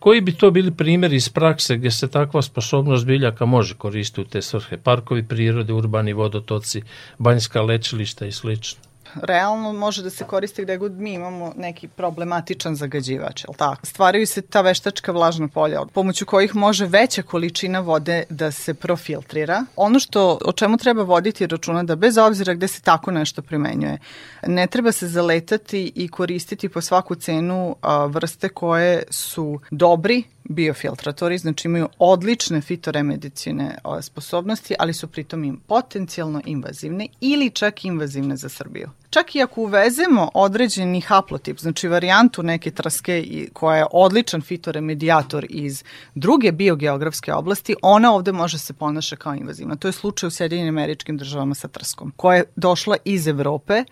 [0.00, 4.24] Koji bi to bili primjeri iz prakse gdje se takva sposobnost biljaka može koristiti u
[4.24, 4.76] te svrhe?
[4.76, 6.82] Parkovi prirode, urbani vodotoci,
[7.18, 8.89] banjska lečilišta i slično
[9.22, 13.86] realno može da se koristi gde god mi imamo neki problematičan zagađivač, je tako?
[13.86, 19.64] Stvaraju se ta veštačka vlažna polja, pomoću kojih može veća količina vode da se profiltrira.
[19.76, 23.98] Ono što, o čemu treba voditi računa da bez obzira gde se tako nešto primenjuje,
[24.46, 31.38] ne treba se zaletati i koristiti po svaku cenu a, vrste koje su dobri biofiltratori,
[31.38, 38.48] znači imaju odlične fitoremedicine sposobnosti, ali su pritom im potencijalno invazivne ili čak invazivne za
[38.48, 38.90] Srbiju.
[39.10, 45.84] Čak i ako uvezemo određeni haplotip, znači varijantu neke traske koja je odličan fitoremedijator iz
[46.14, 49.76] druge biogeografske oblasti, ona ovde može se ponaša kao invazivna.
[49.76, 53.84] To je slučaj u Sjedinjenim američkim državama sa trskom, koja je došla iz Evrope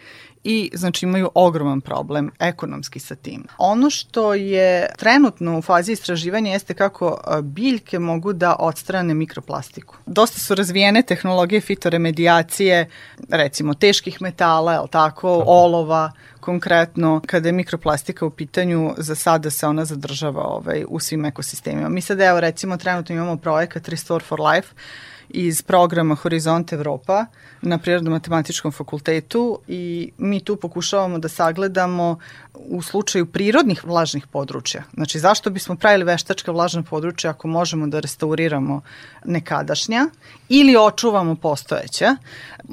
[0.44, 3.44] i znači imaju ogroman problem ekonomski sa tim.
[3.58, 9.96] Ono što je trenutno u fazi istraživanja jeste kako biljke mogu da odstrane mikroplastiku.
[10.06, 12.88] Dosta su razvijene tehnologije fitoremedijacije,
[13.28, 19.50] recimo teških metala, je tako, tako, olova, konkretno kada je mikroplastika u pitanju, za sada
[19.50, 21.88] se ona zadržava ovaj, u svim ekosistemima.
[21.88, 24.68] Mi sad evo recimo trenutno imamo projekat Restore for Life
[25.28, 27.26] iz programa Horizont Evropa
[27.62, 32.18] na Prirodno-matematičkom fakultetu i mi tu pokušavamo da sagledamo
[32.54, 34.82] u slučaju prirodnih vlažnih područja.
[34.94, 38.80] Znači, zašto bismo pravili veštačka vlažna područja ako možemo da restauriramo
[39.24, 40.06] nekadašnja
[40.48, 42.16] ili očuvamo postojeća?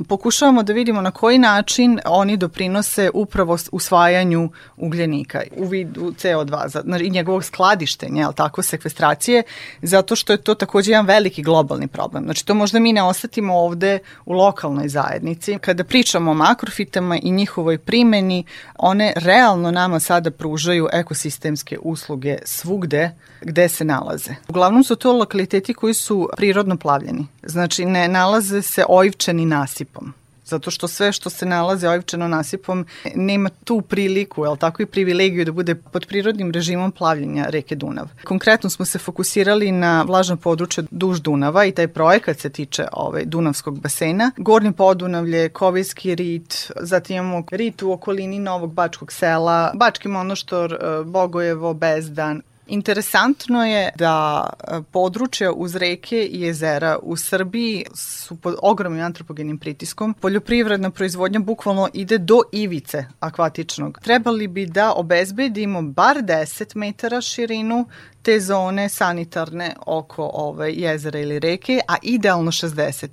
[0.08, 7.10] Pokušavamo da vidimo na koji način oni doprinose upravo usvajanju ugljenika u vidu CO2 i
[7.10, 9.44] njegovog skladištenja, ali tako, sekvestracije,
[9.82, 12.24] zato što je to takođe jedan veliki globalni problem.
[12.24, 14.34] Znači, to možda mi ne osetimo ovde u
[14.76, 15.58] lokalnoj zajednici.
[15.62, 18.44] Kada pričamo o makrofitama i njihovoj primeni,
[18.76, 23.12] one realno nama sada pružaju ekosistemske usluge svugde
[23.42, 24.36] gde se nalaze.
[24.50, 27.28] Uglavnom su to lokaliteti koji su prirodno plavljeni.
[27.44, 30.14] Znači ne nalaze se ojivčani nasipom
[30.46, 32.86] zato što sve što se nalaze ojivčano nasipom
[33.16, 38.10] nema tu priliku, ali tako i privilegiju da bude pod prirodnim režimom plavljenja reke Dunav.
[38.24, 43.26] Konkretno smo se fokusirali na vlažno područje duž Dunava i taj projekat se tiče ovaj,
[43.26, 44.32] Dunavskog basena.
[44.38, 51.04] Gornje podunavlje, Kovijski rit, zatim imamo rit u okolini Novog Bačkog sela, Bački monoštor, eh,
[51.04, 58.56] Bogojevo, Bezdan, Interesantno je da e, područja uz reke i jezera u Srbiji su pod
[58.62, 60.14] ogromnim antropogenim pritiskom.
[60.14, 64.00] Poljoprivredna proizvodnja bukvalno ide do ivice akvatičnog.
[64.04, 67.86] Trebali bi da obezbedimo bar 10 metara širinu
[68.22, 73.08] te zone sanitarne oko ove jezera ili reke, a idealno 60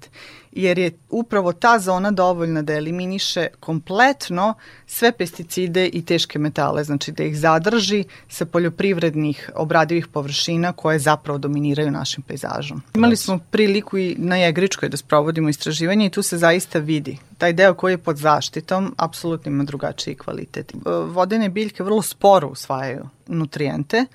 [0.53, 4.55] jer je upravo ta zona dovoljna da eliminiše kompletno
[4.87, 11.39] sve pesticide i teške metale, znači da ih zadrži sa poljoprivrednih obradivih površina koje zapravo
[11.39, 12.83] dominiraju našim pejzažom.
[12.95, 17.53] Imali smo priliku i na Jegričkoj da sprovodimo istraživanje i tu se zaista vidi taj
[17.53, 20.73] deo koji je pod zaštitom apsolutno ima drugačiji kvalitet.
[21.07, 24.07] Vodene biljke vrlo sporo usvajaju nutrijente.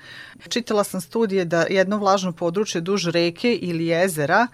[0.49, 4.47] Čitala sam studije da jedno vlažno područje duž reke ili jezera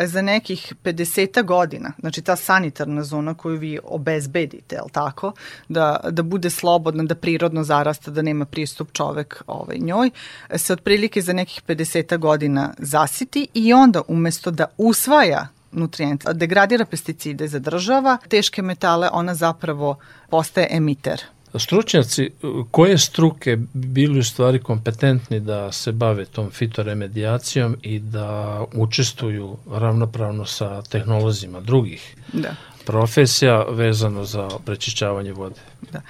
[0.00, 5.32] za nekih 50 godina, znači ta sanitarna zona koju vi obezbedite, al tako,
[5.68, 10.10] da, da bude slobodna, da prirodno zarasta, da nema pristup čovek ovaj, njoj,
[10.56, 17.48] se otprilike za nekih 50 godina zasiti i onda umesto da usvaja nutrijente, degradira pesticide,
[17.48, 19.96] zadržava teške metale, ona zapravo
[20.30, 21.24] postaje emiter
[21.58, 22.30] stručnjaci
[22.70, 30.44] koje struke bili u stvari kompetentni da se bave tom fitoremedijacijom i da učestvuju ravnopravno
[30.44, 32.16] sa tehnolozima drugih?
[32.32, 32.54] Da.
[32.86, 35.60] profesija vezano za prečišćavanje vode.
[35.92, 36.00] Da.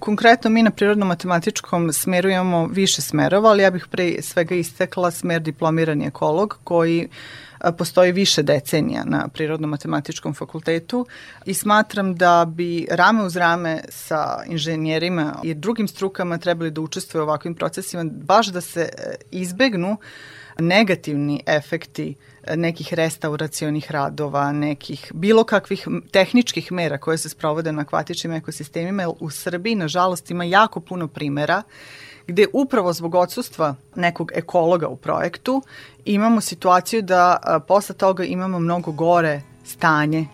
[0.00, 5.42] Konkretno mi na prirodno-matematičkom smeru imamo više smerova, ali ja bih pre svega istekla smer
[5.42, 7.08] diplomirani ekolog koji
[7.78, 11.06] postoji više decenija na Prirodno-matematičkom fakultetu
[11.46, 17.22] i smatram da bi rame uz rame sa inženjerima i drugim strukama trebali da učestvuju
[17.22, 19.96] u ovakvim procesima, baš da se e, izbegnu
[20.58, 22.14] negativni efekti
[22.56, 29.30] nekih restauracionih radova, nekih bilo kakvih tehničkih mera koje se sprovode na akvatičnim ekosistemima, u
[29.30, 31.62] Srbiji, nažalost, ima jako puno primera
[32.30, 35.62] gde upravo zbog odsustva nekog ekologa u projektu
[36.04, 40.26] imamo situaciju da a, posle toga imamo mnogo gore stanje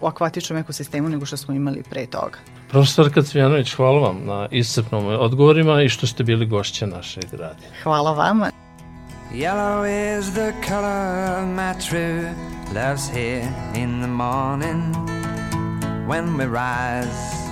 [0.00, 2.38] u akvatičnom ekosistemu nego što smo imali pre toga.
[2.68, 7.70] Profesor Kacvijanović, hvala vam na iscrpnom odgovorima i što ste bili gošće naše radije.
[7.82, 8.50] Hvala vama.
[9.34, 12.30] Yellow is the color my true
[12.74, 14.94] love's here in the morning
[16.06, 17.48] when we rise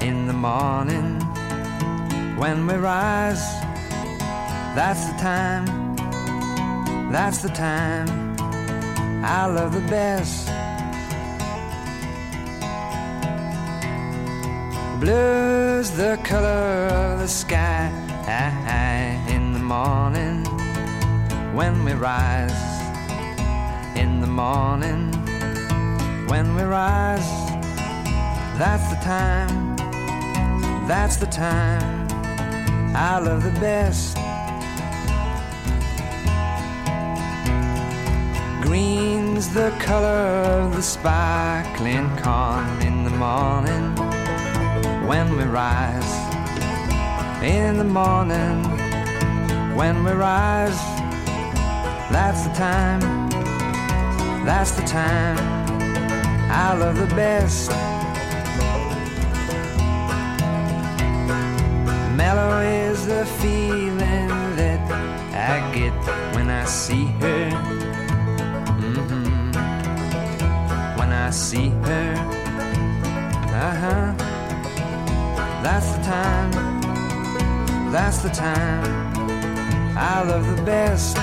[0.00, 1.37] in the morning
[2.38, 3.42] when we rise.
[4.76, 5.66] That's the time.
[7.10, 8.36] That's the time.
[9.24, 10.46] I love the best.
[15.00, 17.90] Blue's the color of the sky.
[19.28, 20.44] In the morning
[21.54, 22.62] when we rise.
[23.96, 25.12] In the morning
[26.28, 27.30] when we rise.
[28.58, 29.76] That's the time.
[30.86, 31.97] That's the time
[33.00, 34.16] I love the best.
[38.60, 43.94] Green's the color of the sparkling corn in the morning
[45.06, 46.12] when we rise.
[47.40, 48.64] In the morning
[49.76, 50.80] when we rise.
[52.10, 53.00] That's the time,
[54.44, 55.38] that's the time.
[56.50, 57.70] I love the best.
[63.40, 64.80] Feeling that
[65.52, 65.92] I get
[66.34, 67.50] when I see her.
[68.80, 69.52] Mm-hmm.
[70.98, 72.14] When I see her,
[73.64, 74.14] uh huh.
[75.62, 76.50] That's the time,
[77.92, 78.84] that's the time
[79.96, 81.16] I love the best.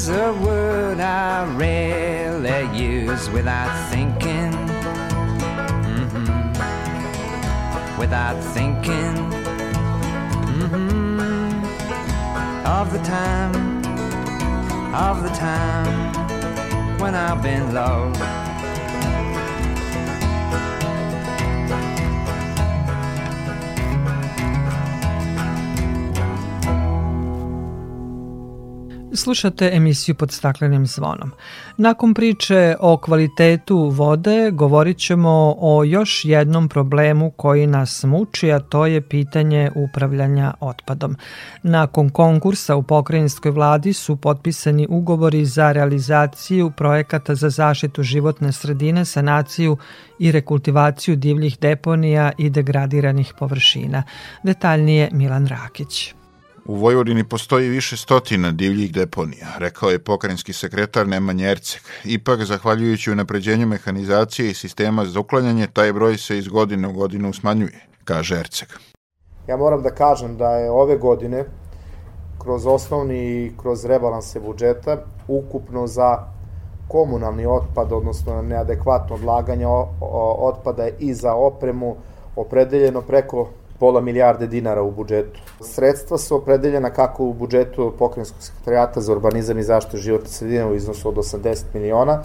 [0.00, 4.52] Is a word I rarely use without thinking.
[5.98, 6.26] Mm-hmm.
[7.98, 9.16] Without thinking.
[10.56, 11.50] Mm-hmm.
[12.66, 13.54] Of the time,
[14.94, 18.39] of the time when I've been low.
[29.22, 31.32] Slušate emisiju pod staklenim zvonom.
[31.76, 38.58] Nakon priče o kvalitetu vode govorit ćemo o još jednom problemu koji nas muči, a
[38.58, 41.16] to je pitanje upravljanja otpadom.
[41.62, 49.04] Nakon konkursa u pokrajinskoj vladi su potpisani ugovori za realizaciju projekata za zaštitu životne sredine,
[49.04, 49.76] sanaciju
[50.18, 54.02] i rekultivaciju divljih deponija i degradiranih površina.
[54.42, 56.19] Detaljnije Milan Rakić.
[56.64, 61.82] U Vojvodini postoji više stotina divljih deponija, rekao je pokrajinski sekretar Nemanja Erceg.
[62.04, 67.32] Ipak, zahvaljujući unapređenju mehanizacije i sistema za uklanjanje, taj broj se iz godine u godinu
[67.32, 68.68] smanjuje, kaže Erceg.
[69.48, 71.44] Ja moram da kažem da je ove godine
[72.38, 74.96] kroz osnovni i kroz rebalanse budžeta
[75.28, 76.18] ukupno za
[76.88, 79.66] komunalni otpad, odnosno neadekvatno odlaganje
[80.38, 81.96] otpada i za opremu
[82.36, 83.48] opredeljeno preko
[83.80, 85.40] pola milijarde dinara u budžetu.
[85.60, 90.74] Sredstva su opredeljena kako u budžetu pokrenjskog sekretarijata za urbanizam i zaštitu životne sredine u
[90.74, 92.22] iznosu od 80 miliona,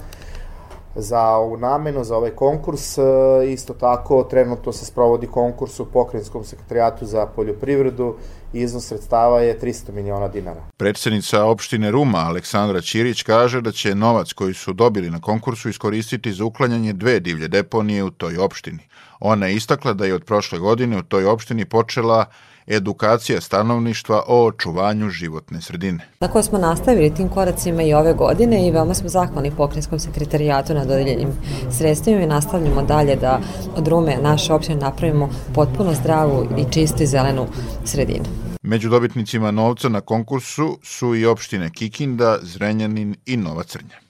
[0.95, 2.97] za ovu namenu, za ovaj konkurs.
[2.97, 3.01] E,
[3.47, 8.16] isto tako, trenutno se sprovodi konkurs u pokrajinskom sekretarijatu za poljoprivredu
[8.53, 10.64] i iznos sredstava je 300 miliona dinara.
[10.78, 16.34] Predsednica opštine Ruma, Aleksandra Ćirić, kaže da će novac koji su dobili na konkursu iskoristiti
[16.34, 18.80] za uklanjanje dve divlje deponije u toj opštini.
[19.28, 22.26] Ona je istakla da je od prošle godine u toj opštini počela
[22.67, 26.07] edukacija stanovništva o očuvanju životne sredine.
[26.19, 30.86] Tako smo nastavili tim koracima i ove godine i veoma smo zahvalni pokrenjskom sekretarijatu na
[30.86, 31.30] dodeljenim
[31.71, 33.39] sredstvima i nastavljamo dalje da
[33.76, 37.47] od Rume naše opštine napravimo potpuno zdravu i čistu i zelenu
[37.86, 38.26] sredinu.
[38.61, 44.05] Među dobitnicima novca na konkursu su i opštine Kikinda, Zrenjanin i Nova Crnja.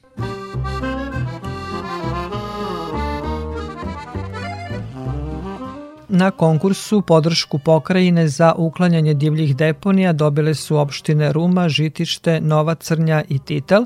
[6.18, 13.24] Na konkursu podršku pokrajine za uklanjanje divljih deponija dobile su opštine Ruma, Žitište, Nova Crnja
[13.30, 13.86] i Titel,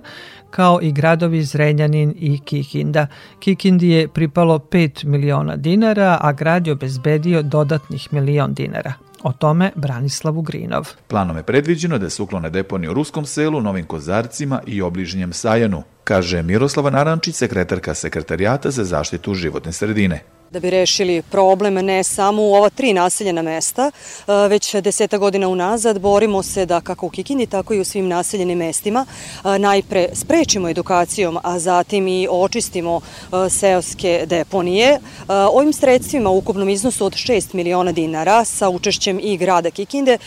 [0.50, 3.08] kao i gradovi Zrenjanin i Kikinda.
[3.40, 8.94] Kikindi je pripalo 5 miliona dinara, a grad je obezbedio dodatnih milion dinara.
[9.24, 10.90] O tome Branislav Ugrinov.
[11.08, 15.84] Planom je predviđeno da se uklone deponije u Ruskom selu, Novim Kozarcima i obližnjem Sajanu,
[16.04, 20.22] kaže Miroslava Narančić, sekretarka Sekretarijata za zaštitu životne sredine
[20.52, 25.48] da bi rešili problem ne samo u ova tri naseljena mesta, e, već deseta godina
[25.48, 30.10] unazad borimo se da kako u Kikindi, tako i u svim naseljenim mestima e, najpre
[30.14, 35.00] sprečimo edukacijom, a zatim i očistimo e, seoske deponije.
[35.28, 40.18] Ovim sredstvima u ukupnom iznosu od 6 miliona dinara sa učešćem i grada Kikinde,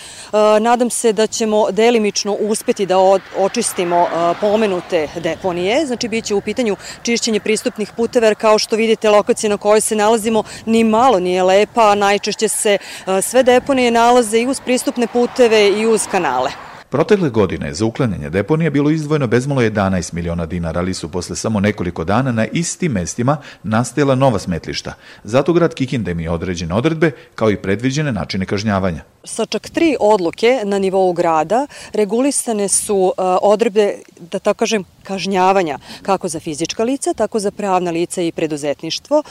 [0.61, 2.99] nadam se da ćemo delimično uspeti da
[3.39, 4.07] očistimo
[4.41, 9.57] pomenute deponije, znači bit će u pitanju čišćenje pristupnih puteva, kao što vidite lokacija na
[9.57, 14.41] kojoj se nalazi nalazimo ni malo nije lepa, a najčešće se e, sve deponije nalaze
[14.41, 16.51] i uz pristupne puteve i uz kanale.
[16.93, 21.61] Protekle godine za uklanjanje deponija bilo izdvojeno bezmalo 11 miliona dinara, ali su posle samo
[21.61, 24.95] nekoliko dana na istim mestima nastajala nova smetlišta.
[25.25, 29.03] Zato grad Kikinda je određene odredbe kao i predviđene načine kažnjavanja.
[29.25, 33.95] Sa čak tri odluke na nivou grada regulisane su uh, odredbe,
[34.31, 39.23] da tako kažem, kažnjavanja kako za fizička lica, tako za pravna lica i preduzetništvo.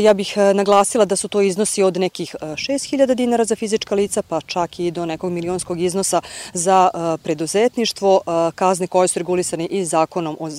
[0.00, 4.22] Ja bih uh, naglasila da su to iznosi od nekih 6000 dinara za fizička lica,
[4.22, 6.20] pa čak i do nekog milionskog iznosa
[6.52, 6.90] za
[7.22, 8.20] preduzetništvo,
[8.54, 10.50] kazne koje su regulisane i zakonom o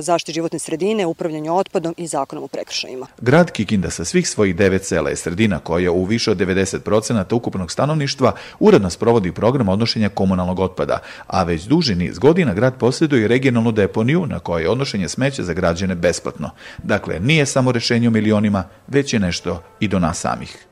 [0.00, 3.06] zaštiti životne sredine, upravljanju otpadom i zakonom o prekršajima.
[3.20, 7.72] Grad Kikinda sa svih svojih devet sela je sredina koja u više od 90% ukupnog
[7.72, 13.72] stanovništva uredno sprovodi program odnošenja komunalnog otpada, a već duži niz godina grad posjeduje regionalnu
[13.72, 16.50] deponiju na kojoj je odnošenje smeća za građane besplatno.
[16.82, 20.66] Dakle, nije samo rešenje o milionima, već je nešto i do nas samih.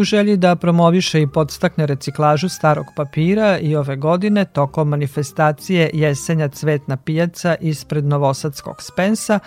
[0.00, 6.48] U želji da promoviše i podstakne reciklažu starog papira i ove godine tokom manifestacije Jesenja
[6.48, 9.38] cvetna pijaca ispred Novosadskog Spensa,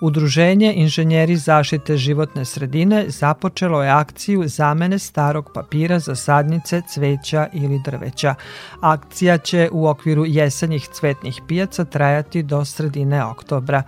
[0.00, 7.80] Udruženje Inženjeri zaštite životne sredine započelo je akciju zamene starog papira za sadnice, cveća ili
[7.84, 8.34] drveća.
[8.80, 13.82] Akcija će u okviru jesenjih cvetnih pijaca trajati do sredine oktobra.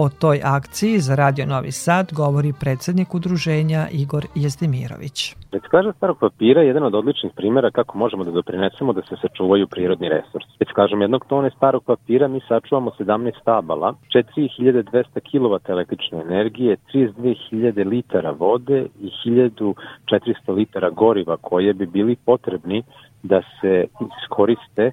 [0.00, 5.34] O toj akciji za Radio Novi Sad govori predsednik udruženja Igor Jezdimirović.
[5.52, 9.66] Reciklaža starog papira je jedan od odličnih primjera kako možemo da doprinesemo da se sačuvaju
[9.66, 10.48] prirodni resursi.
[10.60, 18.30] Reciklažom jednog tone starog papira mi sačuvamo 17 stabala, 4200 kW električne energije, 32.000 litara
[18.30, 19.74] vode i 1400
[20.54, 22.82] litara goriva koje bi bili potrebni
[23.22, 23.86] da se
[24.22, 24.92] iskoriste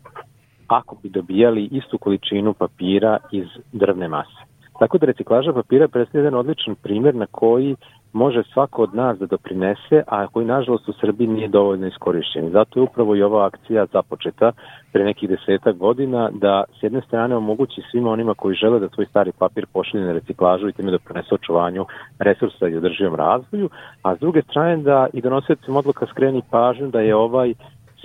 [0.68, 4.55] ako bi dobijali istu količinu papira iz drvne mase.
[4.80, 7.76] Tako da reciklaža papira predstavlja jedan odličan primjer na koji
[8.14, 12.50] može svako od nas da doprinese, a koji nažalost u Srbiji nije dovoljno iskorišćen.
[12.50, 14.52] Zato je upravo i ova akcija započeta
[14.92, 19.06] pre nekih desetak godina da s jedne strane omogući svima onima koji žele da svoj
[19.06, 21.86] stari papir pošalje na reciklažu i time prenese očuvanju
[22.20, 23.70] resursa i održivom razvoju,
[24.02, 27.54] a s druge strane da i donosicim odluka skreni pažnju da je ovaj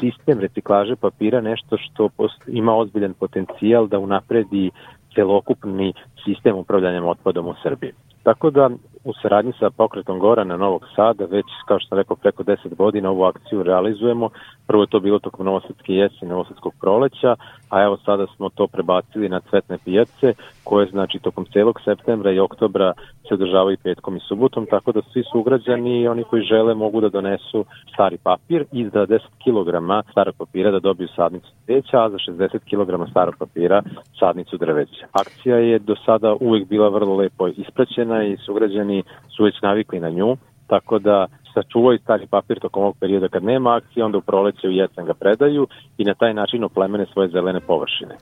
[0.00, 2.08] sistem reciklaže papira nešto što
[2.46, 4.70] ima ozbiljan potencijal da unapredi
[5.14, 5.92] celokupni
[6.24, 7.92] sistem upravljanja otpadom u Srbiji.
[8.22, 8.70] Tako da
[9.04, 13.10] u saradnji sa pokretom Gorana Novog Sada već, kao što sam rekao, preko 10 godina
[13.10, 14.28] ovu akciju realizujemo.
[14.66, 17.36] Prvo je to bilo tokom Novosadske jesi, Novosadskog proleća,
[17.70, 22.38] a evo sada smo to prebacili na cvetne pijace, koje znači tokom celog septembra i
[22.38, 22.92] oktobra
[23.28, 27.08] se održavaju petkom i subotom, tako da svi sugrađani i oni koji žele mogu da
[27.08, 29.70] donesu stari papir i za 10 kg
[30.10, 33.82] starog papira da dobiju sadnicu drveća, a za 60 kg starog papira
[34.18, 35.06] sadnicu drveća.
[35.12, 39.02] Akcija je do sada uvek bila vrlo lepo ispraćena i sugrađani
[39.36, 43.76] su već navikli na nju, tako da sačuvaju stari papir tokom ovog perioda kad nema
[43.76, 45.66] akcije, onda u proleće u jesen ga predaju
[45.98, 48.16] i na taj način oplemene svoje zelene površine.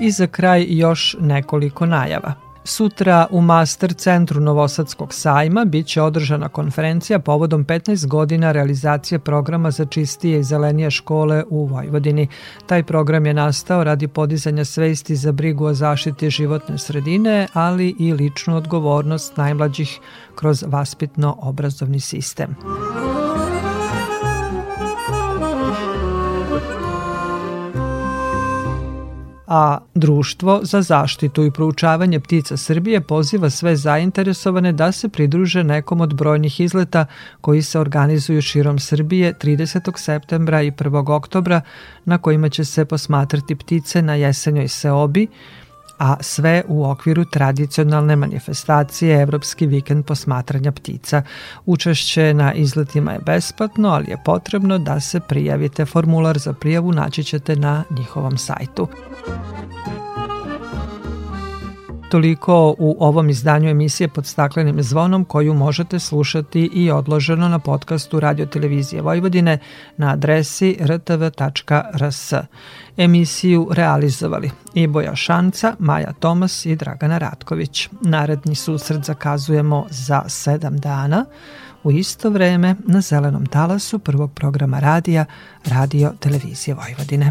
[0.00, 2.47] I za kraj još nekoliko najava.
[2.68, 9.84] Sutra u Master centru Novosadskog sajma biće održana konferencija povodom 15 godina realizacije programa za
[9.84, 12.28] čistije i zelenije škole u Vojvodini.
[12.66, 18.12] Taj program je nastao radi podizanja svesti za brigu o zaštiti životne sredine, ali i
[18.12, 20.00] ličnu odgovornost najmlađih
[20.34, 22.56] kroz vaspitno-obrazovni sistem.
[29.48, 36.00] A Društvo za zaštitu i proučavanje ptica Srbije poziva sve zainteresovane da se pridruže nekom
[36.00, 37.06] od brojnih izleta
[37.40, 39.98] koji se organizuju širom Srbije 30.
[39.98, 41.10] septembra i 1.
[41.12, 41.60] oktobra
[42.04, 45.26] na kojima će se posmatrati ptice na jesenjoj seobi,
[45.98, 51.22] a sve u okviru tradicionalne manifestacije Evropski vikend posmatranja ptica.
[51.66, 55.84] Učešće na izletima je besplatno, ali je potrebno da se prijavite.
[55.84, 58.88] Formular za prijavu naći ćete na njihovom sajtu.
[62.10, 68.20] Toliko u ovom izdanju emisije pod staklenim zvonom koju možete slušati i odloženo na podcastu
[68.20, 69.58] Radio Televizije Vojvodine
[69.96, 72.32] na adresi rtv.rs.
[72.96, 77.88] Emisiju realizovali Iboja Šanca, Maja Tomas i Dragana Ratković.
[78.00, 81.24] Naredni susret zakazujemo za sedam dana
[81.82, 85.24] u isto vreme na zelenom talasu prvog programa radija
[85.64, 87.30] Radio Televizije Vojvodine.